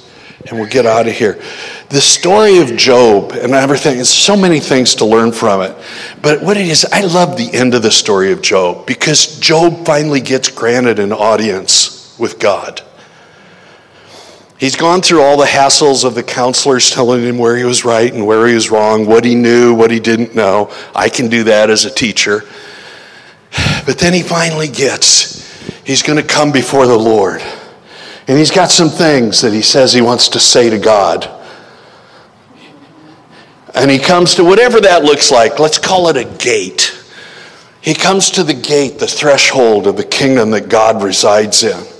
and 0.48 0.58
we'll 0.58 0.68
get 0.68 0.86
out 0.86 1.06
of 1.06 1.14
here. 1.14 1.40
The 1.88 2.00
story 2.00 2.58
of 2.58 2.76
Job 2.76 3.32
and 3.32 3.52
everything, 3.52 3.96
there's 3.96 4.08
so 4.08 4.36
many 4.36 4.60
things 4.60 4.96
to 4.96 5.04
learn 5.04 5.32
from 5.32 5.62
it. 5.62 5.76
But 6.20 6.42
what 6.42 6.56
it 6.56 6.66
is, 6.66 6.84
I 6.84 7.02
love 7.02 7.36
the 7.36 7.52
end 7.52 7.74
of 7.74 7.82
the 7.82 7.90
story 7.90 8.32
of 8.32 8.42
Job 8.42 8.86
because 8.86 9.38
Job 9.38 9.84
finally 9.84 10.20
gets 10.20 10.48
granted 10.50 10.98
an 10.98 11.12
audience 11.12 12.16
with 12.18 12.38
God. 12.38 12.82
He's 14.62 14.76
gone 14.76 15.02
through 15.02 15.22
all 15.22 15.36
the 15.36 15.44
hassles 15.44 16.04
of 16.04 16.14
the 16.14 16.22
counselors 16.22 16.88
telling 16.88 17.24
him 17.24 17.36
where 17.36 17.56
he 17.56 17.64
was 17.64 17.84
right 17.84 18.14
and 18.14 18.24
where 18.24 18.46
he 18.46 18.54
was 18.54 18.70
wrong, 18.70 19.06
what 19.06 19.24
he 19.24 19.34
knew, 19.34 19.74
what 19.74 19.90
he 19.90 19.98
didn't 19.98 20.36
know. 20.36 20.72
I 20.94 21.08
can 21.08 21.28
do 21.28 21.42
that 21.42 21.68
as 21.68 21.84
a 21.84 21.90
teacher. 21.90 22.44
But 23.84 23.98
then 23.98 24.12
he 24.12 24.22
finally 24.22 24.68
gets, 24.68 25.52
he's 25.84 26.04
going 26.04 26.16
to 26.16 26.24
come 26.24 26.52
before 26.52 26.86
the 26.86 26.96
Lord. 26.96 27.42
And 28.28 28.38
he's 28.38 28.52
got 28.52 28.70
some 28.70 28.88
things 28.88 29.40
that 29.40 29.52
he 29.52 29.62
says 29.62 29.92
he 29.92 30.00
wants 30.00 30.28
to 30.28 30.38
say 30.38 30.70
to 30.70 30.78
God. 30.78 31.28
And 33.74 33.90
he 33.90 33.98
comes 33.98 34.36
to 34.36 34.44
whatever 34.44 34.80
that 34.80 35.02
looks 35.02 35.32
like. 35.32 35.58
Let's 35.58 35.78
call 35.78 36.06
it 36.06 36.16
a 36.16 36.36
gate. 36.38 36.96
He 37.80 37.94
comes 37.94 38.30
to 38.30 38.44
the 38.44 38.54
gate, 38.54 39.00
the 39.00 39.08
threshold 39.08 39.88
of 39.88 39.96
the 39.96 40.04
kingdom 40.04 40.52
that 40.52 40.68
God 40.68 41.02
resides 41.02 41.64
in. 41.64 41.91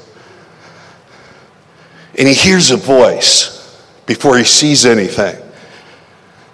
And 2.18 2.28
he 2.28 2.34
hears 2.34 2.70
a 2.70 2.76
voice 2.76 3.58
before 4.06 4.36
he 4.38 4.44
sees 4.44 4.84
anything. 4.84 5.36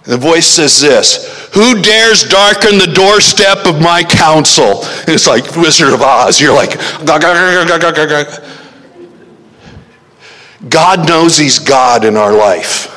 The 0.03 0.17
voice 0.17 0.47
says 0.47 0.79
this 0.79 1.49
Who 1.53 1.81
dares 1.81 2.23
darken 2.23 2.77
the 2.77 2.91
doorstep 2.93 3.65
of 3.65 3.81
my 3.81 4.03
counsel? 4.03 4.83
And 4.83 5.09
it's 5.09 5.27
like 5.27 5.55
Wizard 5.55 5.93
of 5.93 6.01
Oz. 6.01 6.39
You're 6.39 6.55
like, 6.55 6.79
God 10.67 11.07
knows 11.07 11.37
He's 11.37 11.59
God 11.59 12.05
in 12.05 12.17
our 12.17 12.33
life. 12.33 12.95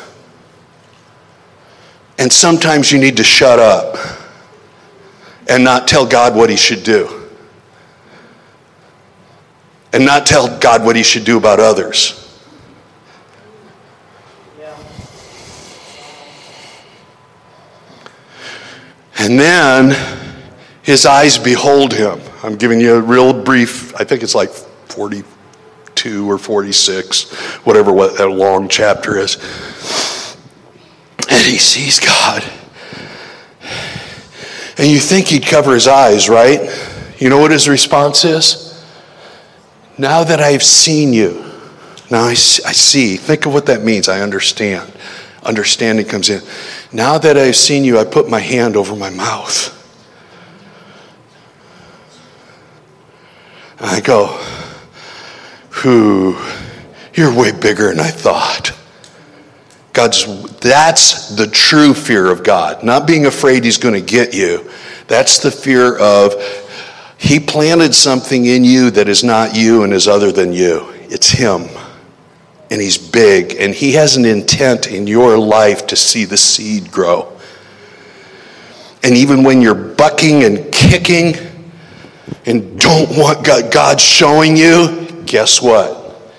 And 2.19 2.33
sometimes 2.33 2.93
you 2.93 2.99
need 2.99 3.17
to 3.17 3.25
shut 3.25 3.59
up 3.59 3.97
and 5.49 5.65
not 5.65 5.89
tell 5.89 6.07
God 6.07 6.37
what 6.37 6.51
he 6.51 6.57
should 6.57 6.85
do. 6.85 7.29
And 9.93 10.07
not 10.07 10.25
tell 10.25 10.59
God 10.59 10.85
what 10.85 10.97
he 10.97 11.03
should 11.03 11.25
do 11.25 11.37
about 11.37 11.61
others. 11.61 12.22
And 19.23 19.39
then 19.39 19.95
his 20.83 21.07
eyes 21.07 21.39
behold 21.39 21.95
him. 21.95 22.21
I'm 22.43 22.57
giving 22.57 22.81
you 22.81 22.97
a 22.97 23.01
real 23.01 23.33
brief, 23.33 23.95
I 23.95 24.03
think 24.03 24.25
it's 24.25 24.35
like 24.35 24.51
42 24.51 26.29
or 26.29 26.39
46, 26.39 27.33
whatever 27.65 27.93
what 27.93 28.19
that 28.19 28.29
long 28.29 28.69
chapter 28.69 29.17
is. 29.17 29.37
And 31.31 31.41
he 31.47 31.57
sees 31.57 32.01
God. 32.01 32.43
And 34.77 34.91
you 34.91 34.99
think 34.99 35.29
he'd 35.29 35.47
cover 35.47 35.73
his 35.75 35.87
eyes, 35.87 36.29
right? 36.29 36.69
You 37.21 37.29
know 37.29 37.39
what 37.39 37.53
his 37.53 37.69
response 37.69 38.25
is? 38.25 38.85
Now 39.99 40.25
that 40.25 40.41
I've 40.41 40.65
seen 40.65 41.13
you, 41.13 41.45
now 42.11 42.25
I, 42.25 42.31
I 42.31 42.35
see. 42.35 43.17
Think 43.19 43.47
of 43.47 43.55
what 43.55 43.67
that 43.67 43.85
means. 43.85 44.09
I 44.09 44.21
understand. 44.21 44.93
Understanding 45.45 46.07
comes 46.07 46.29
in. 46.29 46.43
Now 46.93 47.17
that 47.19 47.39
I've 47.39 47.57
seen 47.57 47.85
you, 47.85 47.99
I 47.99 48.05
put 48.05 48.29
my 48.29 48.41
hand 48.41 48.77
over 48.77 48.95
my 48.95 49.11
mouth. 49.11 49.79
And 53.79 53.91
I 53.91 54.01
go, 54.01 54.27
whew, 55.81 56.39
you're 57.15 57.35
way 57.35 57.53
bigger 57.53 57.89
than 57.89 58.01
I 58.01 58.11
thought. 58.11 58.79
God's, 59.93 60.27
that's 60.59 61.35
the 61.37 61.47
true 61.47 61.95
fear 61.95 62.31
of 62.31 62.45
God. 62.45 62.83
Not 62.83 63.07
being 63.07 63.27
afraid 63.27 63.65
he's 63.65 63.79
going 63.79 63.95
to 63.95 64.01
get 64.01 64.35
you. 64.35 64.71
That's 65.07 65.41
the 65.41 65.51
fear 65.51 65.99
of 65.99 66.35
he 67.19 67.39
planted 67.39 67.95
something 67.95 68.47
in 68.47 68.65
you 68.65 68.91
that 68.93 69.09
is 69.09 69.23
not 69.23 69.55
you 69.55 69.85
and 69.85 69.93
is 69.93 70.09
other 70.09 70.33
than 70.33 70.53
you. 70.53 70.89
It's 71.09 71.31
him. 71.31 71.69
And 72.73 72.81
he's 72.81 72.97
big. 72.97 73.57
And 73.59 73.75
he 73.75 73.93
has 73.93 74.17
an 74.17 74.25
intent 74.25 74.87
in 74.87 75.07
your 75.07 75.37
life 75.37 75.87
to 75.89 75.95
see 75.97 76.25
the 76.25 76.39
seed 76.39 76.91
grow. 76.91 77.31
And 79.03 79.15
even 79.15 79.45
when 79.45 79.61
you're 79.61 79.75
bucking 79.75 80.43
and 80.45 80.73
kicking, 80.73 81.37
and 82.47 82.81
don't 82.81 83.11
want 83.11 83.45
God, 83.45 84.01
showing 84.01 84.57
you, 84.57 85.23
guess 85.27 85.61
what? 85.61 86.33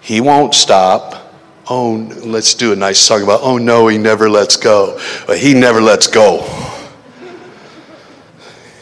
He 0.00 0.22
won't 0.22 0.54
stop. 0.54 1.34
Oh, 1.68 1.96
let's 2.24 2.54
do 2.54 2.72
a 2.72 2.76
nice 2.76 2.98
song 2.98 3.22
about, 3.22 3.40
oh 3.42 3.58
no, 3.58 3.86
he 3.88 3.98
never 3.98 4.30
lets 4.30 4.56
go. 4.56 4.98
But 5.26 5.36
he 5.36 5.52
never 5.52 5.82
lets 5.82 6.06
go. 6.06 6.44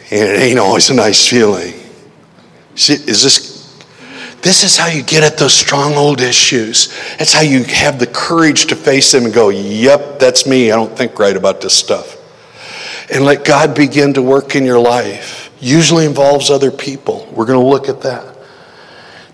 And 0.09 0.21
it 0.29 0.39
ain't 0.39 0.59
always 0.59 0.89
a 0.89 0.93
nice 0.93 1.27
feeling. 1.27 1.73
See, 2.75 2.93
is 2.93 3.23
this 3.23 3.52
this 4.43 4.63
is 4.63 4.77
how 4.77 4.87
you 4.87 5.03
get 5.03 5.23
at 5.23 5.37
those 5.37 5.53
stronghold 5.53 6.21
issues. 6.21 6.89
That's 7.17 7.33
how 7.33 7.41
you 7.41 7.63
have 7.63 7.97
the 7.97 8.07
courage 8.07 8.67
to 8.67 8.75
face 8.75 9.11
them 9.11 9.25
and 9.25 9.33
go, 9.33 9.49
Yep, 9.49 10.19
that's 10.19 10.45
me. 10.45 10.71
I 10.71 10.75
don't 10.75 10.95
think 10.95 11.17
right 11.17 11.35
about 11.35 11.61
this 11.61 11.73
stuff. 11.73 12.17
And 13.11 13.25
let 13.25 13.45
God 13.45 13.75
begin 13.75 14.13
to 14.13 14.21
work 14.21 14.55
in 14.55 14.65
your 14.65 14.79
life 14.79 15.43
usually 15.63 16.05
involves 16.05 16.49
other 16.49 16.71
people. 16.71 17.27
We're 17.33 17.45
going 17.45 17.59
to 17.59 17.65
look 17.65 17.87
at 17.87 18.01
that. 18.01 18.37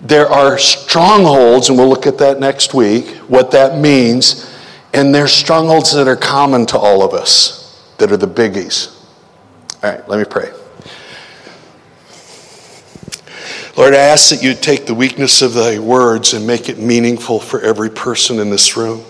There 0.01 0.27
are 0.27 0.57
strongholds, 0.57 1.69
and 1.69 1.77
we'll 1.77 1.89
look 1.89 2.07
at 2.07 2.19
that 2.19 2.39
next 2.39 2.73
week, 2.73 3.07
what 3.27 3.51
that 3.51 3.79
means. 3.79 4.55
And 4.93 5.13
there's 5.13 5.33
strongholds 5.33 5.93
that 5.93 6.07
are 6.07 6.15
common 6.15 6.65
to 6.67 6.77
all 6.77 7.03
of 7.03 7.13
us, 7.13 7.83
that 7.97 8.11
are 8.11 8.17
the 8.17 8.27
biggies. 8.27 8.95
All 9.83 9.91
right, 9.91 10.07
let 10.07 10.19
me 10.19 10.25
pray. 10.25 10.51
Lord, 13.79 13.93
I 13.93 13.99
ask 13.99 14.31
that 14.31 14.43
you 14.43 14.55
take 14.55 14.87
the 14.87 14.93
weakness 14.93 15.41
of 15.41 15.53
thy 15.53 15.79
words 15.79 16.33
and 16.33 16.45
make 16.45 16.67
it 16.67 16.79
meaningful 16.79 17.39
for 17.39 17.61
every 17.61 17.89
person 17.89 18.37
in 18.39 18.49
this 18.49 18.75
room. 18.75 19.05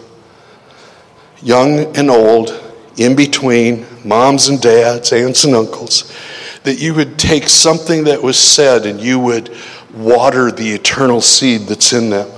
Young 1.42 1.98
and 1.98 2.12
old, 2.12 2.52
in 2.96 3.16
between, 3.16 3.88
moms 4.06 4.48
and 4.48 4.62
dads, 4.62 5.12
aunts 5.12 5.44
and 5.44 5.56
uncles 5.56 6.16
that 6.62 6.80
you 6.80 6.94
would 6.94 7.18
take 7.18 7.50
something 7.50 8.04
that 8.04 8.22
was 8.22 8.38
said 8.38 8.86
and 8.86 9.02
you 9.02 9.18
would 9.18 9.58
water 9.96 10.52
the 10.52 10.70
eternal 10.70 11.20
seed 11.20 11.62
that's 11.62 11.92
in 11.92 12.12
them. 12.12 12.30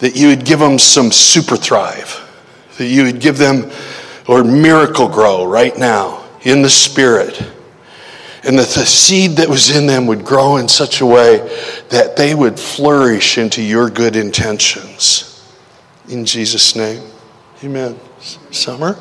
That 0.00 0.14
you 0.14 0.28
would 0.28 0.44
give 0.44 0.58
them 0.58 0.78
some 0.78 1.10
super 1.10 1.56
thrive. 1.56 2.20
That 2.76 2.88
you 2.88 3.04
would 3.04 3.18
give 3.18 3.38
them, 3.38 3.70
Lord, 4.28 4.44
Miracle-Gro 4.44 5.46
right 5.46 5.74
now 5.74 6.28
in 6.42 6.60
the 6.60 6.68
Spirit. 6.68 7.42
And 8.44 8.58
that 8.58 8.68
the 8.68 8.84
seed 8.84 9.32
that 9.32 9.48
was 9.48 9.74
in 9.74 9.86
them 9.86 10.06
would 10.08 10.24
grow 10.24 10.56
in 10.56 10.68
such 10.68 11.00
a 11.00 11.06
way 11.06 11.38
that 11.90 12.16
they 12.16 12.34
would 12.34 12.58
flourish 12.58 13.38
into 13.38 13.62
your 13.62 13.88
good 13.88 14.16
intentions. 14.16 15.28
In 16.08 16.24
Jesus' 16.24 16.74
name, 16.74 17.02
amen. 17.62 17.98
Summer? 18.50 18.98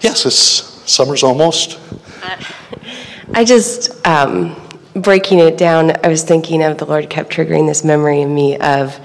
Yes, 0.00 0.26
it's 0.26 0.36
summer's 0.90 1.22
almost. 1.22 1.78
I 3.32 3.44
just, 3.44 4.06
um, 4.06 4.54
breaking 4.94 5.38
it 5.38 5.56
down, 5.56 5.92
I 6.04 6.08
was 6.08 6.22
thinking 6.22 6.62
of 6.62 6.78
the 6.78 6.84
Lord 6.84 7.08
kept 7.10 7.32
triggering 7.32 7.66
this 7.66 7.82
memory 7.82 8.20
in 8.20 8.34
me 8.34 8.56
of 8.58 8.98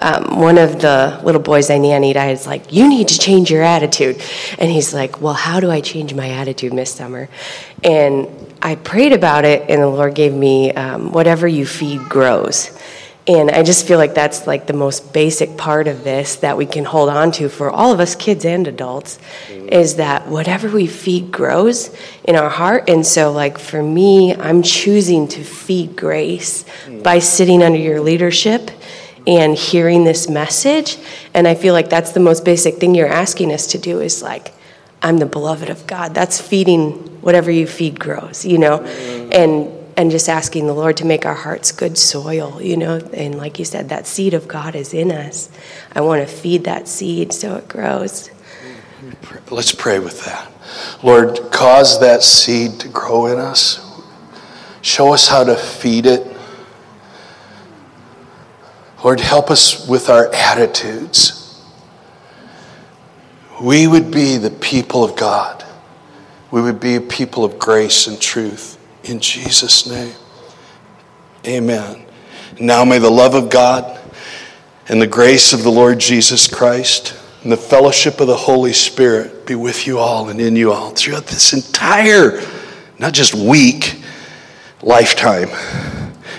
um, 0.00 0.38
one 0.38 0.58
of 0.58 0.80
the 0.80 1.20
little 1.24 1.40
boys 1.40 1.70
I 1.70 1.78
nannied. 1.78 2.16
I 2.16 2.30
was 2.30 2.46
like, 2.46 2.72
You 2.72 2.88
need 2.88 3.08
to 3.08 3.18
change 3.18 3.50
your 3.50 3.62
attitude. 3.62 4.22
And 4.58 4.70
he's 4.70 4.94
like, 4.94 5.20
Well, 5.20 5.34
how 5.34 5.60
do 5.60 5.70
I 5.70 5.80
change 5.80 6.14
my 6.14 6.30
attitude, 6.30 6.72
Miss 6.72 6.92
Summer? 6.92 7.28
And 7.82 8.28
I 8.62 8.74
prayed 8.74 9.12
about 9.12 9.44
it, 9.44 9.68
and 9.70 9.82
the 9.82 9.88
Lord 9.88 10.14
gave 10.14 10.32
me 10.32 10.72
um, 10.72 11.12
whatever 11.12 11.46
you 11.46 11.66
feed 11.66 12.00
grows. 12.08 12.76
And 13.28 13.50
I 13.50 13.62
just 13.62 13.86
feel 13.86 13.98
like 13.98 14.14
that's 14.14 14.46
like 14.46 14.66
the 14.66 14.72
most 14.72 15.12
basic 15.12 15.58
part 15.58 15.86
of 15.86 16.02
this 16.02 16.36
that 16.36 16.56
we 16.56 16.64
can 16.64 16.86
hold 16.86 17.10
on 17.10 17.30
to 17.32 17.50
for 17.50 17.70
all 17.70 17.92
of 17.92 18.00
us 18.00 18.14
kids 18.14 18.46
and 18.46 18.66
adults 18.66 19.18
is 19.50 19.96
that 19.96 20.26
whatever 20.28 20.70
we 20.70 20.86
feed 20.86 21.30
grows 21.30 21.94
in 22.24 22.36
our 22.36 22.48
heart. 22.48 22.88
And 22.88 23.06
so, 23.06 23.30
like 23.30 23.58
for 23.58 23.82
me, 23.82 24.34
I'm 24.34 24.62
choosing 24.62 25.28
to 25.28 25.44
feed 25.44 25.94
grace 25.94 26.64
by 27.02 27.18
sitting 27.18 27.62
under 27.62 27.78
your 27.78 28.00
leadership 28.00 28.70
and 29.28 29.56
hearing 29.56 30.04
this 30.04 30.28
message. 30.28 30.96
And 31.34 31.46
I 31.46 31.54
feel 31.54 31.74
like 31.74 31.90
that's 31.90 32.12
the 32.12 32.20
most 32.20 32.44
basic 32.44 32.76
thing 32.76 32.94
you're 32.94 33.06
asking 33.06 33.52
us 33.52 33.66
to 33.68 33.78
do 33.78 34.00
is 34.00 34.22
like, 34.22 34.54
I'm 35.02 35.18
the 35.18 35.26
beloved 35.26 35.68
of 35.68 35.86
God. 35.86 36.14
That's 36.14 36.40
feeding 36.40 37.20
whatever 37.20 37.50
you 37.50 37.66
feed 37.66 38.00
grows, 38.00 38.44
you 38.44 38.58
know? 38.58 38.82
And 38.82 39.74
and 39.98 40.12
just 40.12 40.28
asking 40.28 40.68
the 40.68 40.72
Lord 40.72 40.96
to 40.98 41.04
make 41.04 41.26
our 41.26 41.34
hearts 41.34 41.72
good 41.72 41.98
soil, 41.98 42.62
you 42.62 42.76
know. 42.76 42.98
And 43.12 43.36
like 43.36 43.58
you 43.58 43.64
said, 43.64 43.88
that 43.88 44.06
seed 44.06 44.32
of 44.32 44.46
God 44.46 44.76
is 44.76 44.94
in 44.94 45.10
us. 45.10 45.50
I 45.92 46.02
want 46.02 46.26
to 46.26 46.32
feed 46.32 46.64
that 46.64 46.86
seed 46.86 47.32
so 47.32 47.56
it 47.56 47.68
grows. 47.68 48.30
Let's 49.50 49.74
pray 49.74 49.98
with 49.98 50.24
that. 50.24 50.52
Lord, 51.02 51.40
cause 51.50 51.98
that 51.98 52.22
seed 52.22 52.78
to 52.78 52.88
grow 52.88 53.26
in 53.26 53.38
us. 53.38 53.84
Show 54.82 55.12
us 55.12 55.26
how 55.26 55.42
to 55.42 55.56
feed 55.56 56.06
it. 56.06 56.24
Lord, 59.02 59.20
help 59.20 59.50
us 59.50 59.86
with 59.86 60.08
our 60.08 60.32
attitudes. 60.34 61.62
We 63.60 63.86
would 63.86 64.10
be 64.10 64.36
the 64.36 64.50
people 64.50 65.04
of 65.04 65.16
God. 65.16 65.64
We 66.50 66.62
would 66.62 66.80
be 66.80 66.96
a 66.96 67.00
people 67.00 67.44
of 67.44 67.58
grace 67.58 68.06
and 68.06 68.20
truth. 68.20 68.78
In 69.04 69.20
Jesus' 69.20 69.86
name. 69.86 70.14
Amen. 71.46 72.04
Now 72.60 72.84
may 72.84 72.98
the 72.98 73.10
love 73.10 73.34
of 73.34 73.50
God 73.50 74.00
and 74.88 75.00
the 75.00 75.06
grace 75.06 75.52
of 75.52 75.62
the 75.62 75.70
Lord 75.70 75.98
Jesus 75.98 76.48
Christ 76.48 77.14
and 77.42 77.52
the 77.52 77.56
fellowship 77.56 78.20
of 78.20 78.26
the 78.26 78.36
Holy 78.36 78.72
Spirit 78.72 79.46
be 79.46 79.54
with 79.54 79.86
you 79.86 79.98
all 79.98 80.28
and 80.28 80.40
in 80.40 80.56
you 80.56 80.72
all 80.72 80.90
throughout 80.90 81.26
this 81.26 81.52
entire, 81.52 82.42
not 82.98 83.12
just 83.12 83.34
week, 83.34 84.02
lifetime. 84.82 85.48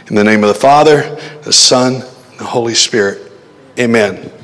In 0.08 0.16
the 0.16 0.24
name 0.24 0.44
of 0.44 0.50
the 0.50 0.60
Father, 0.60 1.18
the 1.44 1.54
Son, 1.54 2.04
the 2.40 2.46
Holy 2.46 2.74
Spirit. 2.74 3.32
Amen. 3.78 4.39